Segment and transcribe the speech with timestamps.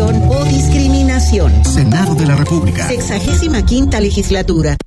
[0.00, 1.52] o discriminación.
[1.64, 2.88] Senado de la República.
[2.88, 4.78] Sexagésima quinta legislatura.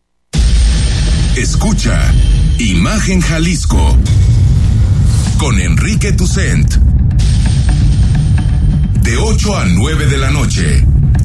[1.35, 2.11] Escucha
[2.57, 3.95] Imagen Jalisco
[5.37, 6.77] con Enrique Tucent.
[9.03, 10.83] De 8 a 9 de la noche,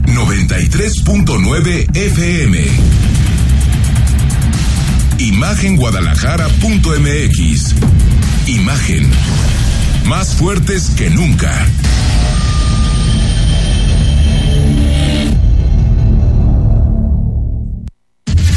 [0.08, 2.58] 93.9 FM.
[5.18, 7.74] Imagenguadalajara.mx.
[8.46, 9.08] Imagen.
[10.04, 11.66] Más fuertes que nunca.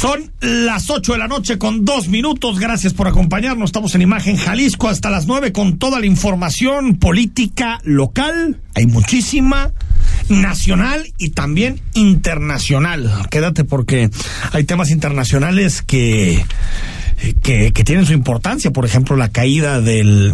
[0.00, 2.60] Son las 8 de la noche con dos minutos.
[2.60, 3.70] Gracias por acompañarnos.
[3.70, 8.60] Estamos en Imagen Jalisco hasta las 9 con toda la información política local.
[8.76, 9.72] Hay muchísima
[10.28, 13.10] nacional y también internacional.
[13.28, 14.08] Quédate porque
[14.52, 16.44] hay temas internacionales que,
[17.42, 18.70] que, que tienen su importancia.
[18.70, 20.32] Por ejemplo, la caída del,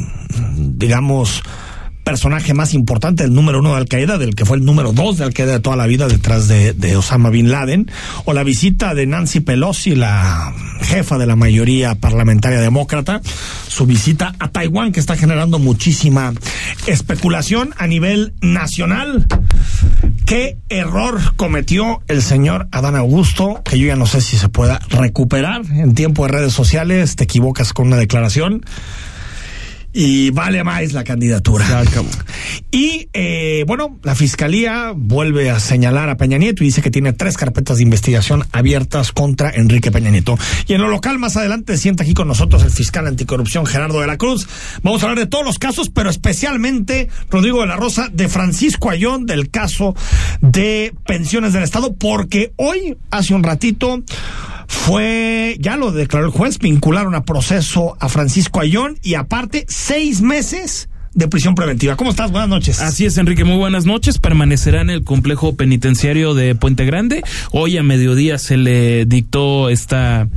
[0.59, 1.43] digamos,
[2.05, 5.17] personaje más importante, el número uno de Al Qaeda, del que fue el número dos
[5.17, 7.91] de Al Qaeda de toda la vida detrás de, de, Osama Bin Laden,
[8.25, 13.21] o la visita de Nancy Pelosi, la jefa de la mayoría parlamentaria demócrata,
[13.67, 16.33] su visita a Taiwán, que está generando muchísima
[16.87, 19.27] especulación a nivel nacional.
[20.27, 23.63] ¿Qué error cometió el señor Adán Augusto?
[23.65, 27.17] Que yo ya no sé si se pueda recuperar en tiempo de redes sociales.
[27.17, 28.63] Te equivocas con una declaración
[29.95, 31.83] y vale más la candidatura.
[32.73, 37.13] Y eh, bueno, la fiscalía vuelve a señalar a Peña Nieto y dice que tiene
[37.13, 40.37] tres carpetas de investigación abiertas contra Enrique Peña Nieto.
[40.67, 44.09] Y en lo local, más adelante, sienta aquí con nosotros el fiscal anticorrupción Gerardo de
[44.09, 44.49] la Cruz.
[44.83, 48.91] Vamos a hablar de todos los casos, pero especialmente, Rodrigo de la Rosa, de Francisco
[48.91, 49.95] Ayón, del caso
[50.41, 54.03] de pensiones del Estado, porque hoy, hace un ratito,
[54.67, 60.21] fue, ya lo declaró el juez, vincularon a proceso a Francisco Ayón y aparte seis
[60.21, 61.97] meses de prisión preventiva.
[61.97, 62.31] ¿Cómo estás?
[62.31, 62.81] Buenas noches.
[62.81, 64.19] Así es, Enrique, muy buenas noches.
[64.19, 67.23] Permanecerá en el complejo penitenciario de Puente Grande.
[67.53, 70.29] Hoy a mediodía se le dictó esta,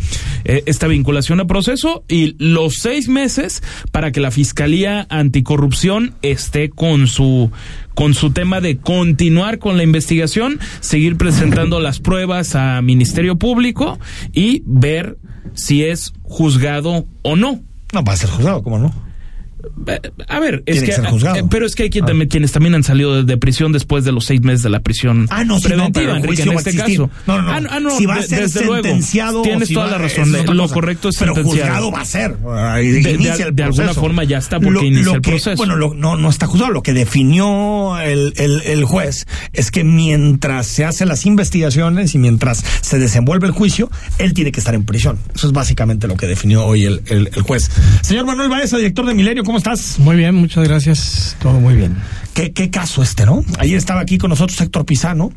[0.45, 6.69] eh, esta vinculación a proceso y los seis meses para que la Fiscalía Anticorrupción esté
[6.69, 7.51] con su
[7.95, 13.97] con su tema de continuar con la investigación, seguir presentando las pruebas a Ministerio Público
[14.33, 15.17] y ver
[15.55, 17.59] si es juzgado o no.
[17.93, 19.06] No, va a ser juzgado, ¿cómo no?
[20.27, 22.07] A ver, es que, que pero es que hay quien, ah.
[22.07, 24.81] también, quienes también han salido de, de, prisión después de los seis meses de la
[24.81, 27.09] prisión ah, no, preventiva, sí, no, Enrique, en este caso.
[27.25, 29.91] No, no, ah, no, si va a ser desde sentenciado, luego, tienes si toda va,
[29.93, 30.31] la razón.
[30.57, 31.67] Lo correcto es pero sentenciado.
[31.67, 32.37] juzgado va a ser.
[32.37, 35.57] De, de, de alguna forma ya está porque lo, inicia lo el que, proceso.
[35.57, 36.71] Bueno, lo, no, no está juzgado.
[36.71, 42.17] Lo que definió el, el, el juez es que mientras se hacen las investigaciones y
[42.17, 45.17] mientras se desenvuelve el juicio, él tiene que estar en prisión.
[45.33, 47.69] Eso es básicamente lo que definió hoy el, el, el juez.
[48.01, 49.97] Señor Manuel Baeza, director de Milenio, ¿cómo estás?
[49.97, 51.37] Muy bien, muchas gracias.
[51.39, 51.95] Todo muy bien.
[52.37, 53.43] ¿Qué, qué caso este, ¿no?
[53.57, 55.31] Ayer estaba aquí con nosotros Héctor Pisano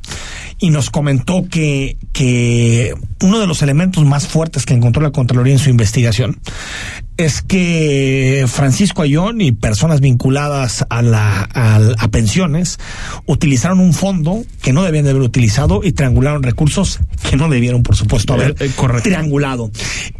[0.59, 2.93] y nos comentó que, que
[3.23, 6.39] uno de los elementos más fuertes que encontró la Contraloría en su investigación
[7.17, 12.79] es que Francisco Ayón y personas vinculadas a, la, a, a, pensiones
[13.27, 17.83] utilizaron un fondo que no debían de haber utilizado y triangularon recursos que no debieron,
[17.83, 19.71] por supuesto, haber eh, eh, triangulado.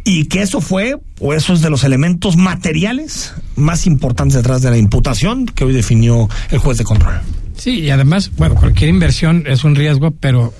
[0.03, 4.69] Y que eso fue, o eso es de los elementos materiales más importantes detrás de
[4.69, 7.19] la imputación que hoy definió el juez de control.
[7.55, 10.53] Sí, y además, bueno, cualquier inversión es un riesgo, pero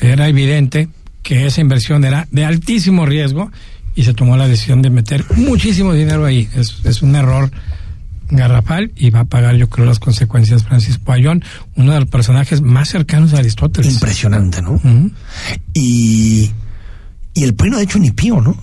[0.00, 0.88] era evidente
[1.22, 3.50] que esa inversión era de altísimo riesgo
[3.94, 6.48] y se tomó la decisión de meter muchísimo dinero ahí.
[6.54, 7.50] Es, es un error
[8.32, 11.44] garrafal y va a pagar yo creo las consecuencias Francisco Ayón,
[11.76, 13.94] uno de los personajes más cercanos a Aristóteles.
[13.94, 14.80] Impresionante, ¿no?
[15.74, 16.50] Y,
[17.34, 18.56] y el PRI no ha hecho ni pío, ¿no?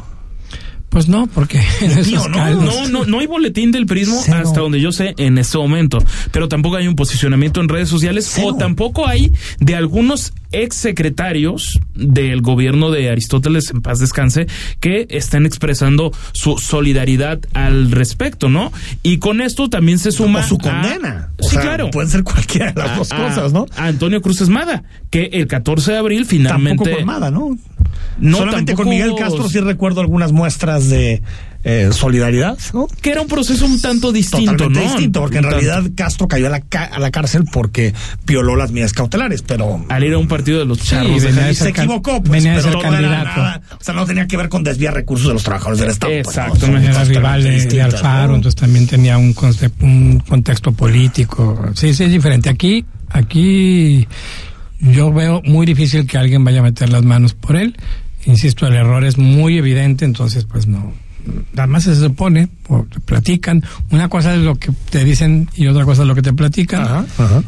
[0.89, 1.61] Pues no, porque
[2.03, 2.49] tío, ¿no?
[2.55, 4.39] No, no, no hay boletín del prismo Cero.
[4.43, 5.99] hasta donde yo sé en este momento,
[6.31, 8.47] pero tampoco hay un posicionamiento en redes sociales Cero.
[8.49, 14.47] o tampoco hay de algunos ex secretarios del gobierno de Aristóteles en paz descanse
[14.79, 18.71] que están expresando su solidaridad al respecto, ¿no?
[19.03, 21.29] Y con esto también se suma O su a- condena.
[21.39, 21.91] O sí, sea, claro.
[21.91, 23.67] Pueden ser cualquiera de las a- dos cosas, ¿no?
[23.77, 27.55] a Antonio Cruz Esmada, que el 14 de abril finalmente Tampoco colmada, ¿no?
[28.21, 31.21] No, Solamente tampoco con Miguel Castro sí recuerdo algunas muestras de
[31.63, 32.87] eh, solidaridad, ¿no?
[33.01, 34.85] que era un proceso un tanto distinto, Totalmente ¿no?
[34.93, 35.57] distinto, porque en tanto.
[35.59, 37.93] realidad Castro cayó a la, ca- a la cárcel porque
[38.25, 41.53] violó las medidas cautelares, pero al ir a un partido de los charros de venía
[41.53, 43.41] se equivocó, pues, venía pero ser no era candidato.
[43.41, 46.13] nada, o sea, no tenía que ver con desviar recursos de los trabajadores del Estado.
[46.23, 46.43] pues, ¿no?
[46.43, 48.35] Exacto, era rival de, Alfaro, ¿no?
[48.35, 51.61] entonces también tenía un, conce- un contexto político.
[51.73, 52.49] Sí, sí, es diferente.
[52.49, 54.07] Aquí, aquí
[54.79, 57.75] yo veo muy difícil que alguien vaya a meter las manos por él.
[58.25, 60.93] Insisto, el error es muy evidente, entonces pues no.
[61.55, 65.85] Además se supone, o te platican, una cosa es lo que te dicen y otra
[65.85, 66.81] cosa es lo que te platican.
[66.81, 67.43] Ajá, ajá.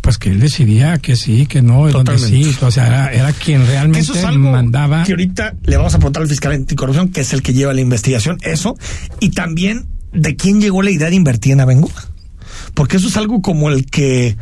[0.00, 2.56] Pues que él decidía que sí, que no, donde sí.
[2.62, 5.04] O sea, era, era quien realmente eso es algo mandaba.
[5.04, 7.80] que ahorita le vamos a preguntar al fiscal anticorrupción, que es el que lleva la
[7.82, 8.76] investigación, eso,
[9.20, 12.08] y también de quién llegó la idea de invertir en Abengoa.
[12.74, 14.36] Porque eso es algo como el que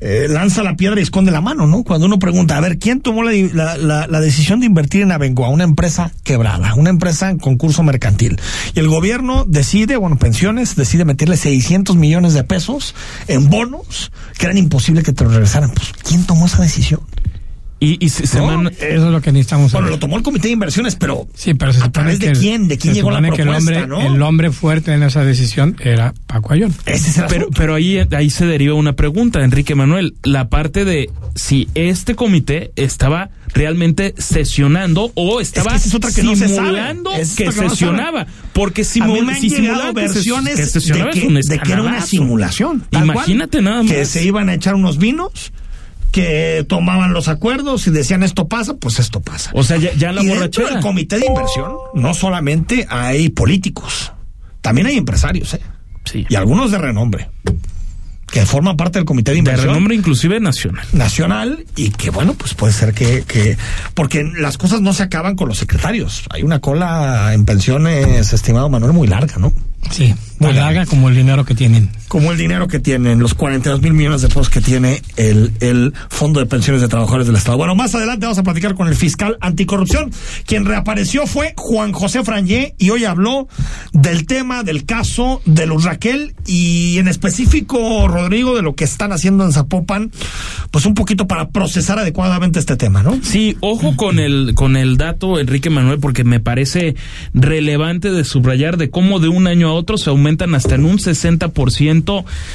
[0.00, 1.82] eh, lanza la piedra y esconde la mano, ¿no?
[1.84, 5.48] Cuando uno pregunta, a ver, ¿quién tomó la, la- decisión de invertir en Abengoa?
[5.50, 8.40] Una empresa quebrada, una empresa en concurso mercantil.
[8.74, 12.94] Y el gobierno decide, bueno, pensiones, decide meterle 600 millones de pesos
[13.28, 15.70] en bonos que eran imposible que te regresaran.
[15.70, 17.00] Pues, ¿quién tomó esa decisión?
[17.82, 19.92] Y, y se, se No, man- Eso es lo que necesitamos Bueno, saber.
[19.96, 22.32] lo tomó el comité de inversiones, pero Sí, pero se ¿A supone través de que
[22.32, 22.68] el- quién?
[22.68, 24.00] ¿De quién se llegó la que el propuesta, hombre, no?
[24.14, 26.74] el hombre fuerte en esa decisión era Paco Ayón.
[26.84, 30.14] ese es el pero, pero ahí, ahí se deriva una pregunta, Enrique Manuel.
[30.24, 36.12] La parte de si este comité estaba realmente sesionando o estaba que esa es otra
[36.12, 36.58] que no se sabe.
[36.68, 38.26] simulando es que no sesionaba.
[38.52, 41.28] Porque a simu- mí me han si que se- versiones que sesionaba de, es que,
[41.28, 42.84] un de que era una simulación.
[42.90, 43.90] Imagínate cual, nada más.
[43.92, 45.52] Que se iban a echar unos vinos,
[46.10, 49.50] que tomaban los acuerdos y decían esto pasa, pues esto pasa.
[49.54, 50.70] O sea, ya, ya la y dentro borrachera.
[50.70, 54.12] del comité de inversión no solamente hay políticos,
[54.60, 55.60] también hay empresarios, ¿eh?
[56.04, 56.26] Sí.
[56.28, 57.28] Y algunos de renombre,
[58.32, 59.68] que forman parte del comité de De inversión.
[59.68, 60.86] renombre inclusive nacional.
[60.92, 63.56] nacional y que bueno pues puede ser que, que
[63.94, 68.68] porque las cosas no se acaban con los secretarios hay una cola en pensiones estimado
[68.70, 69.52] Manuel muy larga no
[69.90, 71.90] Sí, muy Muy larga como el dinero que tienen.
[72.10, 75.94] Como el dinero que tienen los 42 mil millones de pesos que tiene el, el
[76.08, 77.56] fondo de pensiones de trabajadores del estado.
[77.56, 80.10] Bueno más adelante vamos a platicar con el fiscal anticorrupción.
[80.44, 83.46] Quien reapareció fue Juan José Frangé y hoy habló
[83.92, 89.12] del tema del caso de Luz Raquel y en específico Rodrigo de lo que están
[89.12, 90.10] haciendo en Zapopan
[90.72, 94.96] pues un poquito para procesar adecuadamente este tema no Sí, ojo con el con el
[94.96, 96.96] dato Enrique Manuel porque me parece
[97.34, 100.98] relevante de subrayar de cómo de un año a otro se aumentan hasta en un
[100.98, 101.99] 60%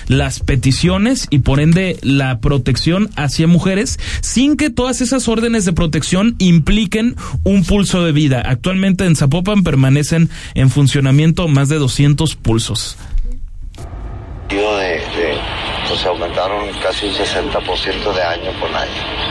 [0.08, 5.74] las peticiones y por ende la protección hacia mujeres sin que todas esas órdenes de
[5.74, 8.42] protección impliquen un pulso de vida.
[8.46, 12.98] Actualmente en Zapopan permanecen en funcionamiento más de 200 pulsos.
[16.06, 19.25] aumentaron casi un 60% de año con año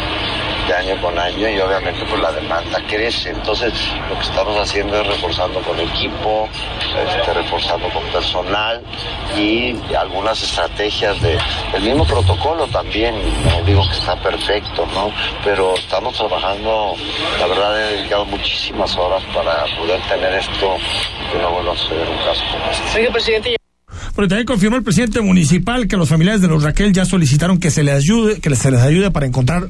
[0.67, 3.31] de año con año y obviamente pues la demanda crece.
[3.31, 3.73] Entonces
[4.09, 6.49] lo que estamos haciendo es reforzando con equipo
[7.07, 8.83] este, reforzando con personal
[9.37, 11.39] y algunas estrategias de
[11.75, 13.15] el mismo protocolo también.
[13.45, 15.11] No digo que está perfecto no
[15.43, 16.95] pero estamos trabajando
[17.39, 20.77] la verdad he dedicado muchísimas horas para poder tener esto
[21.33, 23.64] que no vuelva a suceder un caso como este
[24.15, 27.71] Pero también confirmó el presidente municipal que los familiares de los Raquel ya solicitaron que
[27.71, 29.69] se les ayude, que se les ayude para encontrar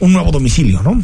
[0.00, 1.00] un nuevo domicilio, ¿no?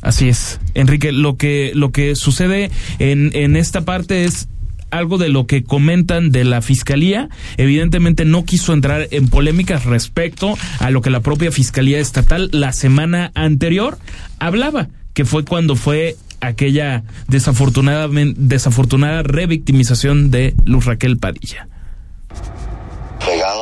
[0.00, 1.12] Así es, Enrique.
[1.12, 4.48] Lo que lo que sucede en en esta parte es
[4.90, 7.28] algo de lo que comentan de la fiscalía.
[7.56, 12.72] Evidentemente no quiso entrar en polémicas respecto a lo que la propia fiscalía estatal la
[12.72, 13.98] semana anterior
[14.38, 21.68] hablaba, que fue cuando fue aquella desafortunadamente desafortunada revictimización de Luz Raquel Padilla.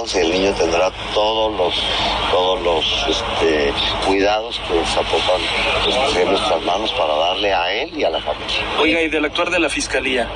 [0.07, 1.75] Y el niño tendrá todos los
[2.31, 3.73] todos los este,
[4.07, 5.41] cuidados que Zapopan
[5.85, 8.57] pues, esté en nuestras manos para darle a él y a la familia.
[8.81, 10.27] Oiga, y del actuar de la fiscalía.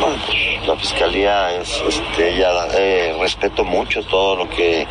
[0.00, 4.86] Bueno, pues la fiscalía es, este, ya eh, respeto mucho todo lo que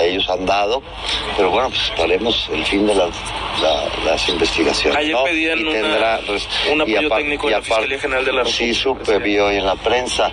[0.00, 0.82] ellos han dado,
[1.36, 3.10] pero bueno, pues esperemos el fin de las,
[3.62, 4.96] la- las investigaciones.
[4.98, 5.24] Ayer ¿no?
[5.24, 8.44] pedían Y una- tendrá res- un apoyo técnico de y la Fiscalía General de la
[8.44, 10.30] Sí, República, supe, vi hoy en la prensa,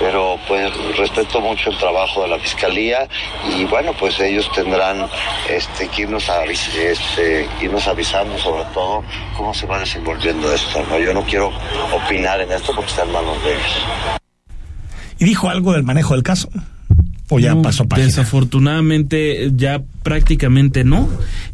[0.00, 3.08] pero pues respeto mucho el trabajo de la fiscalía
[3.56, 5.08] y bueno, pues ellos tendrán
[5.48, 9.04] este, que irnos, avis- este, irnos avisando sobre todo
[9.36, 10.82] cómo se va desenvolviendo esto.
[10.90, 10.98] ¿no?
[10.98, 11.52] Yo no quiero
[11.92, 13.83] opinar en esto porque está en manos de ellos.
[15.18, 16.48] ¿Y dijo algo del manejo del caso?
[17.30, 18.06] ¿O ya No, pasó página?
[18.06, 21.08] Desafortunadamente, ya prácticamente no.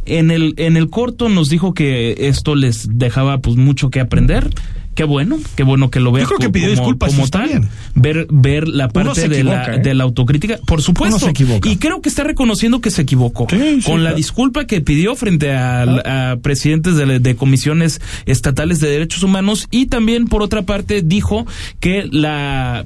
[0.04, 4.50] En el, en el corto nos dijo que esto les dejaba pues mucho que aprender.
[4.94, 7.48] Qué bueno, qué bueno que lo vea Yo creo que pidió como, disculpas, como tal.
[7.48, 7.68] bien.
[7.94, 9.78] Ver, ver la parte de, la, ¿eh?
[9.78, 11.18] de la autocrítica, por supuesto.
[11.20, 11.68] Se equivoca.
[11.68, 13.46] Y creo que está reconociendo que se equivocó.
[13.48, 14.16] Sí, sí, con la claro.
[14.16, 19.86] disculpa que pidió frente a, a presidentes de, de comisiones estatales de derechos humanos y
[19.86, 21.46] también, por otra parte, dijo
[21.78, 22.84] que la.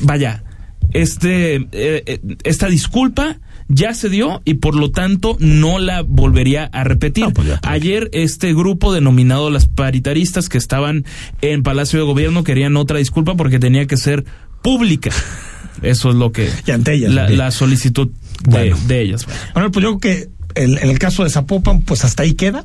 [0.00, 0.44] Vaya,
[0.92, 6.64] este, eh, eh, esta disculpa ya se dio y por lo tanto no la volvería
[6.72, 7.24] a repetir.
[7.24, 7.60] No, pues ya.
[7.62, 11.04] Ayer este grupo denominado las paritaristas que estaban
[11.40, 14.24] en Palacio de Gobierno querían otra disculpa porque tenía que ser
[14.62, 15.10] pública.
[15.82, 18.08] Eso es lo que Y ante ellas, la, solicitud
[18.44, 18.78] de, Bueno.
[18.86, 19.26] de ellas.
[19.54, 22.64] Bueno, pues yo creo que el- en el caso de Zapopan, pues hasta ahí queda,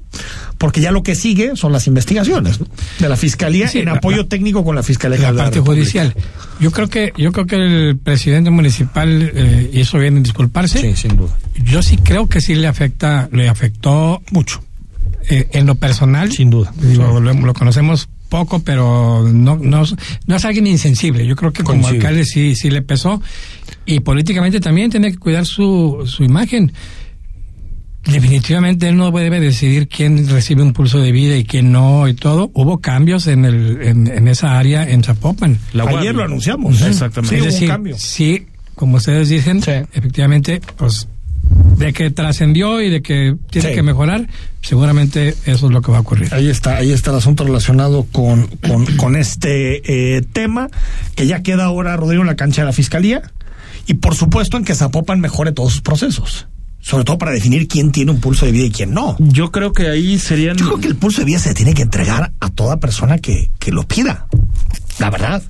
[0.60, 2.68] porque ya lo que sigue son las investigaciones ¿no?
[3.00, 5.42] de la Fiscalía Sí, en la- apoyo la- técnico con la Fiscalía la General de
[5.44, 5.82] parte República.
[5.84, 6.16] judicial.
[6.60, 10.80] Yo creo que yo creo que el presidente municipal eh, hizo bien en disculparse.
[10.82, 11.36] Sí, sin duda.
[11.64, 14.62] Yo sí creo que sí le afecta, le afectó Mucho.
[15.30, 16.32] eh, en lo personal.
[16.32, 16.72] Sin duda.
[16.80, 19.84] Digo, lo, lo conocemos poco, pero no, no,
[20.28, 21.26] no es alguien insensible.
[21.26, 23.22] Yo creo que como alcalde sí, sí le pesó.
[23.86, 26.72] Y políticamente también tiene que cuidar su, su imagen.
[28.12, 32.14] Definitivamente él no debe decidir quién recibe un pulso de vida y quién no y
[32.14, 32.52] todo.
[32.54, 35.58] Hubo cambios en, el, en, en esa área en Zapopan.
[35.74, 36.14] La Ayer Guardia.
[36.14, 36.82] lo anunciamos.
[36.82, 37.30] Exactamente.
[37.30, 37.96] Sí, es hubo decir, un cambio.
[37.98, 39.72] sí, como ustedes dicen, Sí.
[39.94, 41.08] efectivamente, pues
[41.78, 43.76] de que trascendió y de que tiene Sí.
[43.76, 44.28] que mejorar,
[44.62, 46.32] seguramente eso es lo que va a ocurrir.
[46.34, 50.68] Ahí está, ahí está el asunto relacionado con, con, con este eh, tema,
[51.16, 53.22] que ya queda ahora, Rodrigo, en la cancha de la Fiscalía,
[53.88, 56.48] y por supuesto en que Zapopan mejore todos sus procesos,
[56.82, 59.16] sobre todo para definir quién tiene un pulso de vida y quién no.
[59.20, 60.58] Yo creo que ahí serían.
[60.58, 63.52] Yo creo que el pulso de vida se tiene que entregar a toda persona que,
[63.60, 64.28] que lo pida,
[65.00, 65.44] la verdad.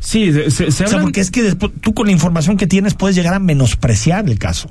[0.00, 2.56] Sí, se, se- se O sea, hablan- porque es que después, tú con la información
[2.56, 4.70] que tienes puedes llegar a menospreciar el caso.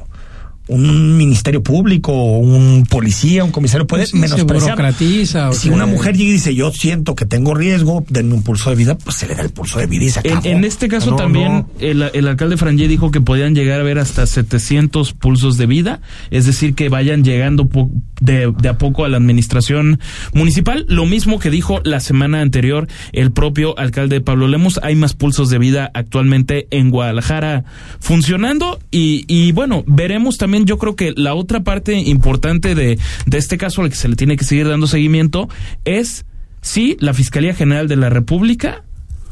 [0.70, 4.76] Un ministerio público, un policía, un comisario puede sí, se menospreciar.
[4.76, 8.34] burocratiza, o si sea, una mujer llega y dice, yo siento que tengo riesgo, denme
[8.34, 10.32] un pulso de vida, pues se le da el pulso de vida y se En,
[10.38, 10.48] acabó.
[10.48, 11.70] en este caso No, también no.
[11.80, 16.02] El, el alcalde Frangé dijo que podían llegar a ver hasta 700 pulsos de vida,
[16.32, 20.00] es decir, que vayan llegando po- de, de a poco a la administración
[20.34, 20.86] municipal.
[20.90, 25.50] Lo mismo que dijo la semana anterior el propio alcalde Pablo Lemos, hay más pulsos
[25.50, 27.64] de vida actualmente en Guadalajara
[28.00, 33.38] funcionando y, y bueno, veremos también, yo creo que la otra parte importante de, de
[33.38, 35.50] este caso al que se le tiene que seguir dando seguimiento
[35.86, 36.26] es
[36.62, 38.84] si la Fiscalía General de la República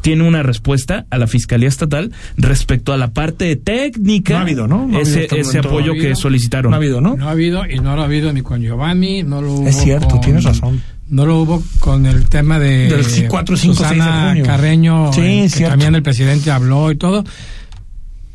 [0.01, 4.34] tiene una respuesta a la Fiscalía Estatal respecto a la parte técnica.
[4.36, 4.88] No ha habido, ¿no?
[4.88, 6.70] No ha habido ese apoyo No que solicitaron.
[6.70, 7.15] No ha habido, ¿no?
[7.17, 9.77] No ha habido, y no lo ha habido ni con Giovanni, no lo hubo Es
[9.77, 10.82] cierto, con- tienes razón.
[11.08, 14.44] No lo hubo con el tema de Del sí, cuatro, cinco, seis de Susana junio.
[14.46, 15.72] Carreño, Sí, en que cierto.
[15.72, 17.24] también el presidente habló y todo.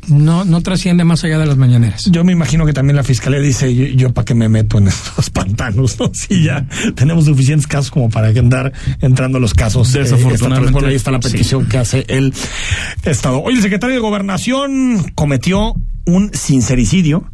[0.07, 2.05] No, no trasciende más allá de las mañaneras.
[2.11, 4.87] Yo me imagino que también la fiscalía dice, yo, yo para qué me meto en
[4.89, 6.11] estos pantanos, ¿no?
[6.13, 6.65] Si ya
[6.95, 9.93] tenemos suficientes casos como para que andar entrando los casos.
[9.95, 10.71] eh, Desafortunadamente.
[10.73, 11.31] Bueno, ahí está la sí.
[11.31, 12.33] petición que hace el
[13.03, 13.41] Estado.
[13.41, 17.31] Hoy el secretario de Gobernación cometió un sincericidio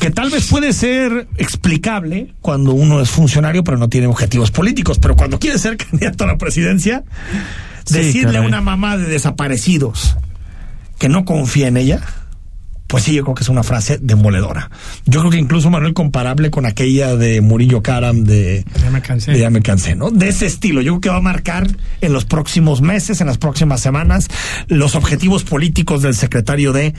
[0.00, 4.98] que tal vez puede ser explicable cuando uno es funcionario pero no tiene objetivos políticos,
[4.98, 7.04] pero cuando quiere ser candidato a la presidencia,
[7.84, 10.16] Sí, decirle a una mamá de desaparecidos
[11.02, 12.00] que no confía en ella,
[12.86, 14.70] pues sí, yo creo que es una frase demoledora.
[15.04, 19.32] Yo creo que incluso, Manuel, comparable con aquella de Murillo Karam de, Ya me cansé.
[19.32, 20.10] de Ya me cansé, ¿no?
[20.12, 20.80] De ese estilo.
[20.80, 21.66] Yo creo que va a marcar
[22.02, 24.28] en los próximos meses, en las próximas semanas,
[24.68, 26.94] los objetivos políticos del secretario de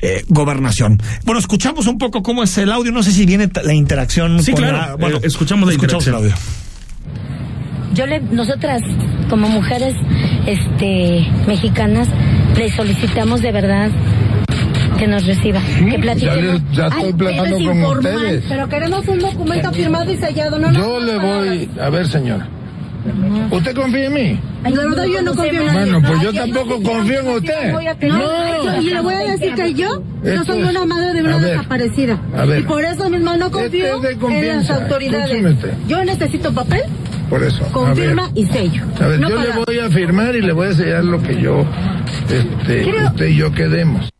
[0.00, 0.98] eh, Gobernación.
[1.26, 2.90] Bueno, escuchamos un poco cómo es el audio.
[2.90, 4.42] No sé si viene la interacción.
[4.42, 4.76] Sí, con claro.
[4.78, 6.14] la- bueno, Eh, escuchamos la el interacción.
[6.14, 6.32] audio.
[7.94, 8.80] Yo le, nosotras
[9.28, 9.94] como mujeres
[10.46, 12.08] este, mexicanas
[12.56, 13.90] le solicitamos de verdad
[14.98, 16.36] que nos reciba, que platiquemos.
[16.36, 17.98] Ya, le- ya estoy Ay, platicando con informal.
[17.98, 18.44] ustedes.
[18.48, 22.46] Pero queremos un documento firmado y sellado, no Yo le voy, a ver señora,
[23.50, 24.40] ¿usted confía en mí?
[24.64, 25.80] Ay, la verdad yo no confío en nadie.
[25.92, 27.72] Bueno, pues yo tampoco confío en usted.
[27.72, 31.38] No, y le voy a decir que yo, Esto soy una madre de a una
[31.38, 32.18] ver, desaparecida.
[32.36, 32.60] a ver.
[32.60, 35.56] Y por eso mismo no confío Este es de en las autoridades.
[35.88, 36.82] Yo necesito papel
[37.32, 37.64] por eso.
[37.72, 38.84] Con firma y sello.
[39.00, 41.40] A ver, No yo le voy a firmar y le voy a enseñar lo que
[41.40, 41.64] yo,
[42.28, 44.10] este, Creo- usted y yo quedemos.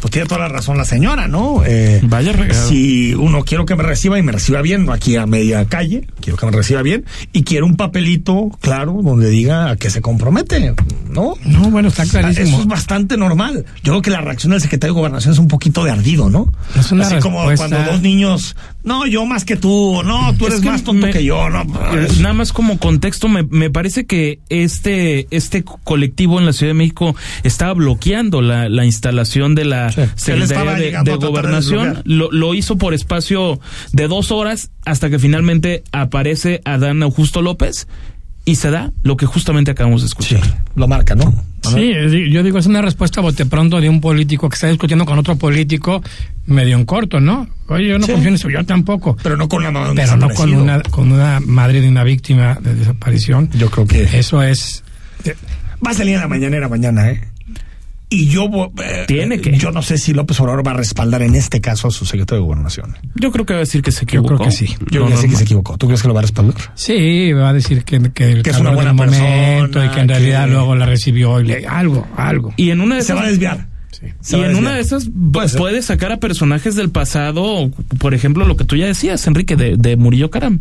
[0.00, 1.62] Pues tiene toda la razón la señora, ¿no?
[1.66, 2.68] Eh, Vaya regalo.
[2.68, 6.06] Si uno quiero que me reciba y me reciba bien, no aquí a media calle,
[6.20, 10.00] quiero que me reciba bien, y quiero un papelito, claro, donde diga a qué se
[10.02, 10.74] compromete,
[11.10, 11.34] ¿no?
[11.44, 12.46] No, bueno, está clarísimo.
[12.48, 13.64] Eso es bastante normal.
[13.82, 16.52] Yo creo que la reacción del secretario de Gobernación es un poquito de ardido, ¿no?
[16.78, 18.54] Es una Así como cuando dos niños,
[18.86, 21.64] no, yo más que tú, no, tú eres más tonto me- que yo, no.
[22.20, 26.74] Nada más como contexto, me, me parece que este, este colectivo en la Ciudad de
[26.78, 30.02] México estaba bloqueando la, la instalación de la Sí.
[30.14, 32.00] Secretaría de, Gobernación.
[32.04, 33.60] Lo, lo hizo por espacio
[33.92, 37.88] de dos horas hasta que finalmente aparece Adán Augusto López
[38.44, 40.62] y se da lo que justamente acabamos de Sí, escuchar.
[40.76, 41.34] lo marca, ¿no?
[41.70, 41.92] Sí,
[42.30, 45.18] yo digo, es una respuesta a bote pronto de un político que está discutiendo con
[45.18, 46.02] otro político
[46.46, 47.48] medio en corto, ¿no?
[47.68, 48.12] Oye, yo no Sí.
[48.12, 49.16] confío en eso, yo tampoco.
[49.22, 52.58] Pero no con la un Pero no con una, con una madre de una víctima
[52.60, 53.50] de desaparición.
[53.54, 54.84] Yo creo que Eso es...
[55.84, 57.20] va a salir en la mañanera mañana, ¿eh?
[58.08, 58.44] Y yo,
[58.84, 59.58] eh, Tiene que.
[59.58, 62.42] yo no sé si López Obrador va a respaldar en este caso a su secretario
[62.42, 62.96] de Gobernación.
[63.16, 64.36] Yo creo que va a decir que se Yo equivocó.
[64.36, 64.76] creo que sí.
[64.90, 65.76] Yo Lo ya sé que se equivocó.
[65.76, 66.54] ¿Tú crees que lo va a respaldar?
[66.76, 69.18] Sí, va a decir que, que, el Que es una buena momento
[69.72, 72.54] persona, y que en realidad que- luego la recibió y le, algo, algo.
[72.56, 73.66] Y en una de Se esas va a desviar.
[74.30, 78.56] Y en una de esas Puede puede sacar a personajes del pasado, por ejemplo, lo
[78.56, 80.60] que tú ya decías, Enrique, de, de Murillo Caram.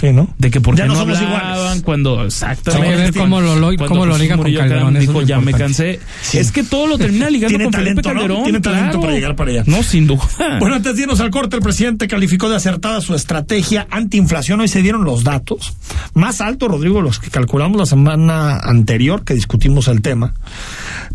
[0.00, 0.28] Sí, ¿no?
[0.38, 1.82] De que por qué Ya no no, somos hablaban iguales.
[1.82, 5.50] cuando exactamente ver cómo lo- lo- cuando cómo lo liga con Calderón, dijo ya me
[5.50, 5.64] importante".
[5.98, 6.38] cansé Sí.
[6.38, 8.20] es que todo lo termina ligando Tiene con Felipe talento, ¿no?
[8.20, 9.64] Calderón Tiene talento para llegar para allá.
[9.66, 10.22] no sin duda
[10.60, 14.60] Bueno, antes de irnos al corte, el presidente calificó de acertada su estrategia antiinflación.
[14.60, 15.74] Hoy se dieron los datos.
[16.14, 20.34] Más alto, Rodrigo, los que calculamos la semana anterior que discutimos el tema.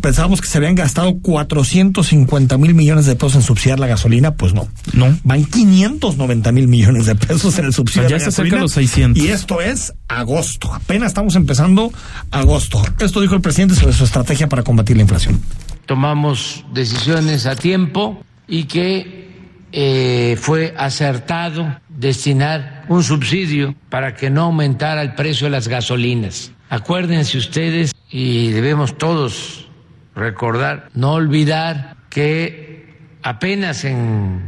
[0.01, 4.31] Pensábamos que se habían gastado 450 mil millones de pesos en subsidiar la gasolina.
[4.35, 4.67] Pues no.
[4.93, 5.17] No.
[5.23, 8.61] Van 590 mil millones de pesos en el subsidio Ya de la se acerca gasolina.
[8.81, 9.23] Los 600.
[9.23, 10.73] Y esto es agosto.
[10.73, 11.91] Apenas estamos empezando
[12.31, 12.81] agosto.
[12.99, 15.41] Esto dijo el presidente sobre su estrategia para combatir la inflación.
[15.85, 19.31] tomamos decisiones a tiempo y que
[19.73, 26.51] eh, fue acertado destinar un subsidio para que no aumentara el precio de las gasolinas.
[26.69, 29.67] Acuérdense ustedes y debemos todos
[30.15, 34.41] recordar, no olvidar que apenas en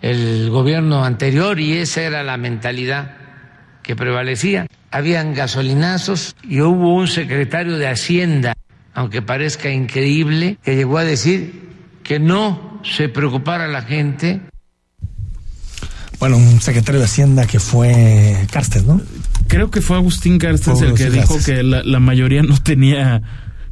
[0.00, 3.23] el gobierno anterior, y esa era la mentalidad
[3.84, 8.54] que prevalecía, habían gasolinazos y hubo un secretario de Hacienda
[8.94, 11.68] aunque parezca increíble, que llegó a decir
[12.04, 14.40] que no se preocupara la gente.
[16.20, 19.00] Bueno, un secretario de Hacienda que fue Carsten, ¿no?
[19.48, 23.22] creo que fue Agustín Carstens el que dijo que la, la mayoría no tenía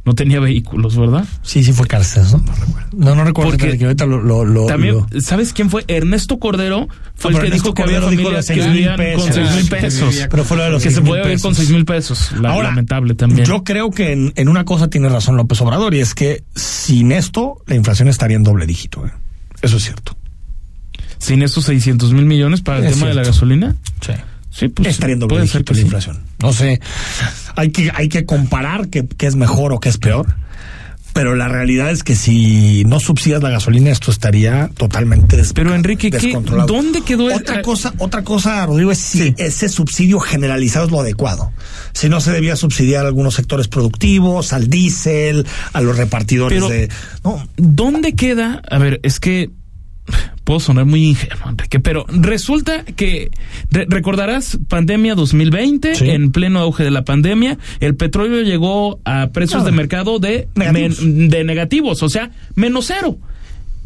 [0.05, 2.37] no tenía vehículos verdad Sí, sí fue Carsten, ¿no?
[2.39, 2.89] No recuerdo.
[2.97, 3.51] No, no recuerdo.
[3.51, 4.21] Porque que ahorita lo...
[4.21, 7.73] lo, lo- también lo- sabes quién fue Ernesto Cordero fue No, el que Ernesto dijo
[7.73, 9.23] que había familias que 6,000 vivían pesos.
[9.23, 11.55] con seis mil pesos Pero fue lo de los que se 6,000 puede vivir con
[11.55, 15.07] seis mil pesos la- Ahora, lamentable también Yo creo que en, en una cosa tiene
[15.09, 19.05] razón López Obrador y es que sin esto la inflación estaría en doble dígito.
[19.05, 19.11] ¿eh?
[19.61, 20.17] Eso es cierto.
[21.17, 24.11] sin esos 600 mil millones para el tema de la gasolina Sí.
[24.53, 25.83] Sí pues estaría en doble puede ser que la sí.
[25.83, 26.19] inflación.
[26.41, 26.79] No sé,
[27.55, 30.35] hay que, hay que comparar qué, qué es mejor o qué es peor.
[31.13, 36.09] Pero la realidad es que si no subsidias la gasolina, esto estaría totalmente Pero, Enrique,
[36.09, 36.65] ¿qué- descontrolado.
[36.73, 37.93] dónde quedó el- otra cosa?
[37.99, 41.51] Otra cosa, Rodrigo, es si ese subsidio generalizado es lo adecuado.
[41.93, 46.69] Si no se debía subsidiar a algunos sectores productivos, al diésel, a los repartidores Pero-
[46.69, 46.89] de.
[47.23, 48.63] No, ¿Dónde queda?
[48.67, 49.51] A ver, es que
[50.43, 53.31] puedo sonar muy ingenuo, Enrique, pero resulta que
[53.71, 56.09] re- recordarás pandemia 2020, Sí.
[56.09, 60.47] en pleno auge de la pandemia, el petróleo llegó a precios Ah, de mercado de
[60.55, 60.97] negativos.
[61.29, 63.17] de negativos, o sea, menos cero.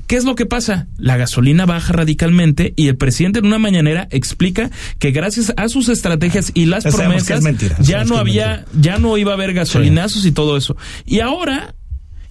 [0.08, 0.88] ¿Qué es lo que pasa?
[0.98, 5.90] La gasolina baja radicalmente y el presidente en una mañanera explica que gracias a sus
[5.90, 10.32] estrategias y las promesas mentira, ya no había, ya no iba a haber gasolinazos y
[10.32, 10.78] todo eso.
[11.06, 11.76] Y ahora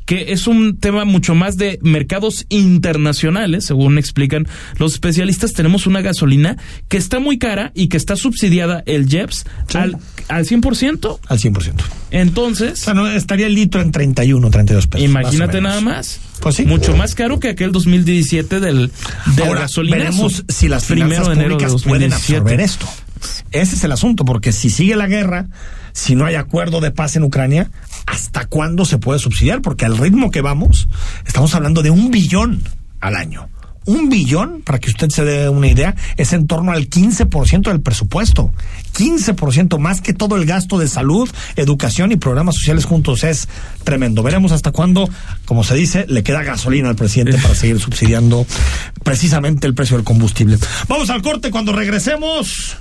[0.07, 4.47] que es un tema mucho más de mercados internacionales, según explican
[4.79, 6.57] los especialistas, tenemos una gasolina
[6.89, 9.79] que está muy cara y que está subsidiada el JEPS Sí.
[9.79, 11.19] al, al 100%.
[11.29, 11.73] al 100%.
[12.13, 15.05] Entonces, O sea, no, estaría el litro en 31, 32 pesos.
[15.09, 16.21] imagínate más nada más.
[16.41, 16.65] Pues sí.
[16.65, 18.93] Mucho más caro que aquel 2017 del,
[19.35, 19.99] del Ahora, gasolinazo.
[20.05, 22.37] veremos si las primero finanzas de enero de públicas pueden 2017.
[22.37, 22.87] absorber esto.
[23.51, 25.47] Ese es el asunto, porque si sigue la guerra,
[25.97, 27.71] si no hay acuerdo de paz en Ucrania,
[28.05, 29.63] ¿hasta cuándo se puede subsidiar?
[29.63, 30.89] Porque al ritmo que vamos,
[31.25, 32.63] estamos hablando de un billón
[33.01, 33.49] al año.
[33.87, 37.81] Un billón, para que usted se dé una idea, es en torno al 15% del
[37.81, 38.53] presupuesto.
[38.95, 43.25] 15% más que todo el gasto de salud, educación y programas sociales juntos.
[43.25, 43.49] Es
[43.83, 44.23] tremendo.
[44.23, 45.09] Veremos hasta cuándo,
[45.47, 48.45] como se dice, le queda gasolina al presidente para seguir subsidiando
[49.03, 50.59] precisamente el precio del combustible.
[50.89, 52.77] Vamos al corte cuando regresemos.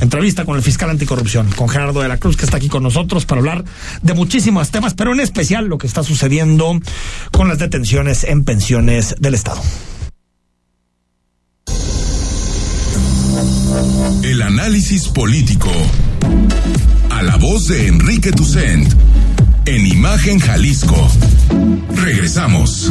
[0.00, 3.26] Entrevista con el fiscal anticorrupción, con Gerardo de la Cruz, que está aquí con nosotros
[3.26, 3.64] para hablar
[4.02, 6.78] de muchísimos temas, pero en especial lo que está sucediendo
[7.32, 9.60] con las detenciones en pensiones del Estado.
[14.22, 15.70] El análisis político.
[17.10, 18.92] A la voz de Enrique Tucent.
[19.66, 21.08] En Imagen Jalisco.
[21.94, 22.90] Regresamos.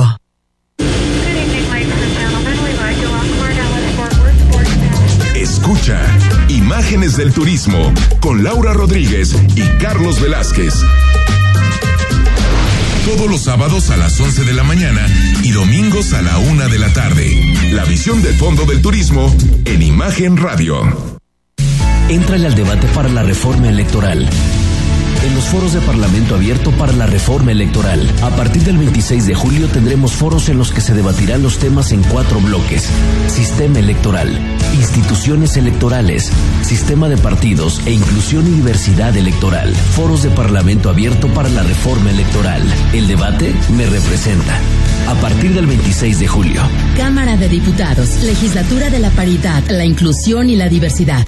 [5.71, 6.05] Escucha
[6.49, 10.73] Imágenes del Turismo con Laura Rodríguez y Carlos Velázquez.
[13.05, 15.07] Todos los sábados a las 11 de la mañana
[15.43, 17.55] y domingos a la una de la tarde.
[17.71, 20.81] La visión de fondo del turismo en Imagen Radio.
[22.09, 24.29] Entrale al debate para la reforma electoral
[25.23, 28.09] en los foros de Parlamento Abierto para la Reforma Electoral.
[28.21, 31.91] A partir del 26 de julio tendremos foros en los que se debatirán los temas
[31.91, 32.89] en cuatro bloques.
[33.27, 34.39] Sistema electoral,
[34.73, 36.31] instituciones electorales,
[36.63, 39.73] sistema de partidos e inclusión y diversidad electoral.
[39.75, 42.63] Foros de Parlamento Abierto para la Reforma Electoral.
[42.93, 44.59] El debate me representa.
[45.07, 46.61] A partir del 26 de julio.
[46.95, 51.27] Cámara de Diputados, Legislatura de la Paridad, la Inclusión y la Diversidad.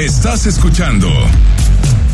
[0.00, 1.12] Estás escuchando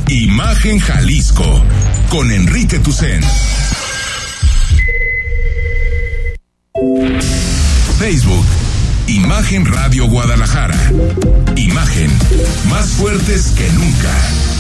[0.09, 1.63] Imagen Jalisco
[2.09, 3.23] con Enrique Tucen.
[7.97, 8.45] Facebook,
[9.07, 10.77] Imagen Radio Guadalajara.
[11.55, 12.11] Imagen,
[12.69, 14.56] más fuertes que nunca.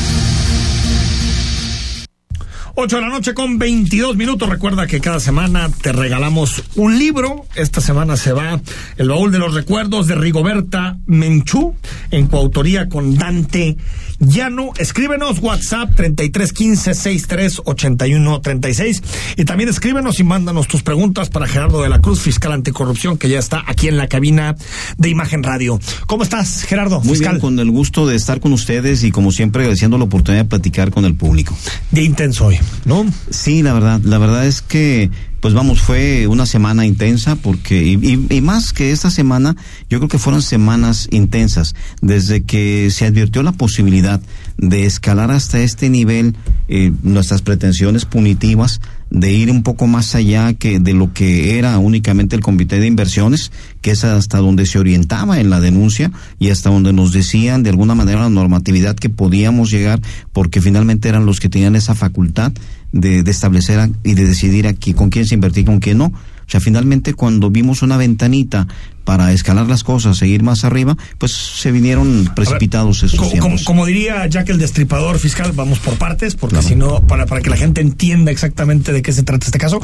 [2.78, 4.50] 8 de la noche con 22 minutos.
[4.50, 7.46] Recuerda que cada semana te regalamos un libro.
[7.54, 8.60] Esta semana se va
[8.98, 11.74] El baúl de los recuerdos de Rigoberta Menchú
[12.10, 13.78] en coautoría con Dante
[14.18, 14.72] Llano.
[14.76, 19.02] Escríbenos WhatsApp 3315 638136
[19.36, 23.30] y también escríbenos y mándanos tus preguntas para Gerardo de la Cruz, fiscal anticorrupción, que
[23.30, 24.54] ya está aquí en la cabina
[24.98, 25.80] de Imagen Radio.
[26.06, 27.00] ¿Cómo estás, Gerardo?
[27.00, 30.44] Muy bien, con el gusto de estar con ustedes y como siempre agradeciendo la oportunidad
[30.44, 31.56] de platicar con el público.
[31.90, 32.58] De intenso hoy.
[32.84, 33.04] ¿No?
[33.30, 35.10] Sí, la verdad, la verdad es que
[35.46, 39.54] pues vamos, fue una semana intensa porque, y, más que esta semana,
[39.88, 44.20] yo creo que fueron semanas intensas, desde que se advirtió la posibilidad
[44.58, 46.34] de escalar hasta este nivel
[46.66, 48.80] eh, nuestras pretensiones punitivas,
[49.10, 52.88] de ir un poco más allá que de lo que era únicamente el comité de
[52.88, 57.62] inversiones, que es hasta donde se orientaba en la denuncia y hasta donde nos decían
[57.62, 60.00] de alguna manera la normatividad que podíamos llegar,
[60.32, 62.52] porque finalmente eran los que tenían esa facultad
[62.92, 66.06] de, establecer y de decidir aquí con quién se invertir y con quién no.
[66.06, 68.68] O sea, finalmente cuando vimos una ventanita
[69.04, 73.56] para escalar las cosas, seguir más arriba, pues se vinieron precipitados esos como.
[73.64, 77.50] Como, diría Jack el destripador fiscal, vamos por partes, porque si no, para, para que
[77.50, 79.80] la gente entienda exactamente de qué se trata este caso,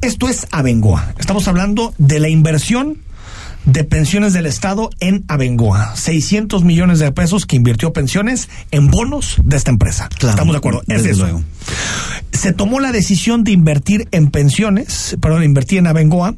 [0.00, 1.14] esto es Abengoa.
[1.18, 2.98] Estamos hablando de la inversión
[3.66, 5.96] de pensiones del Estado en Abengoa.
[5.96, 10.08] 600 millones de pesos que invirtió pensiones en bonos de esta empresa.
[10.16, 10.82] Estamos de acuerdo.
[10.86, 11.42] Es eso.
[12.32, 16.34] Se tomó la decisión de invertir en pensiones, perdón, invertir en Abengoa.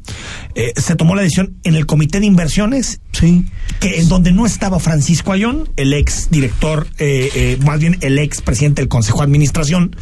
[0.55, 3.01] Eh, se tomó la decisión en el comité de inversiones.
[3.11, 3.45] Sí.
[3.79, 8.19] Que en donde no estaba Francisco Ayón, el ex director, eh, eh, más bien el
[8.19, 9.95] ex presidente del Consejo de Administración.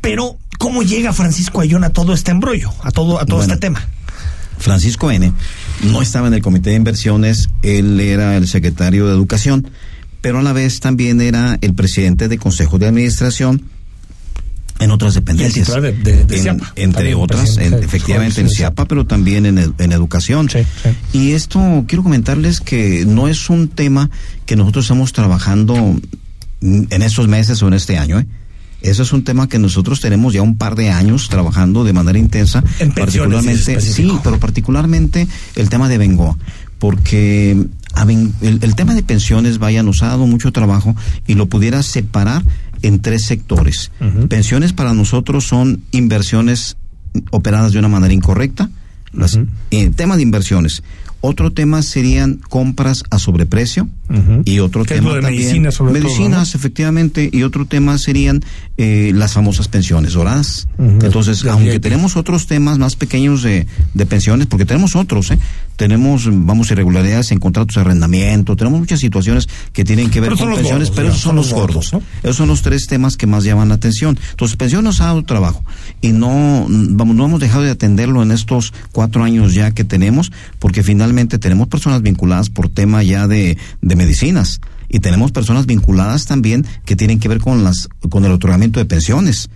[0.00, 3.86] Pero, ¿cómo llega Francisco Ayón a todo este embrollo, a todo, a todo este tema?
[4.58, 5.32] Francisco N.
[5.82, 9.68] no estaba en el comité de inversiones, él era el secretario de educación,
[10.20, 13.62] pero a la vez también era el presidente de consejo de administración
[14.78, 15.68] en otras dependencias.
[16.76, 20.48] entre otras, efectivamente en CIAPA, pero también en, en educación.
[21.12, 24.10] Y esto quiero comentarles que no es un tema
[24.46, 25.96] que nosotros estamos trabajando
[26.60, 28.18] en estos meses o en este año.
[28.18, 28.26] ¿eh?
[28.82, 32.18] Eso es un tema que nosotros tenemos ya un par de años trabajando de manera
[32.18, 36.36] intensa, En particularmente, en sí, pero particularmente el tema de Bengoa,
[36.78, 41.82] porque el, el tema de pensiones, vaya, nos ha dado mucho trabajo y lo pudiera
[41.82, 42.42] separar
[42.82, 43.90] en tres sectores.
[44.28, 46.76] Pensiones para nosotros son inversiones
[47.30, 48.68] operadas de una manera incorrecta,
[49.12, 49.38] las,
[49.70, 50.82] el tema de inversiones.
[51.24, 53.88] Otro tema serían compras a sobreprecio
[54.44, 57.96] y otro es tema lo de también medicinas, sobre todo, medicinas efectivamente y otro tema
[57.96, 58.42] serían
[58.76, 60.66] eh, las famosas pensiones doradas.
[60.78, 65.38] Entonces, aunque tenemos otros temas más pequeños de, de pensiones, porque tenemos otros, ¿eh?
[65.76, 70.44] Tenemos, vamos, irregularidades en contratos de arrendamiento, tenemos muchas situaciones que tienen que ver Pero
[70.44, 71.92] con pensiones, gordos, pero esos son los gordos.
[72.22, 74.18] Esos son los tres temas que más llaman la atención.
[74.30, 75.64] Entonces, pensión nos ha dado trabajo
[76.00, 80.32] y no, vamos, no hemos dejado de atenderlo en estos cuatro años ya que tenemos,
[80.58, 84.60] porque finalmente tenemos personas vinculadas por tema ya de, de medicinas
[84.92, 88.84] y tenemos personas vinculadas también que tienen que ver con las, con el otorgamiento de
[88.84, 89.48] pensiones.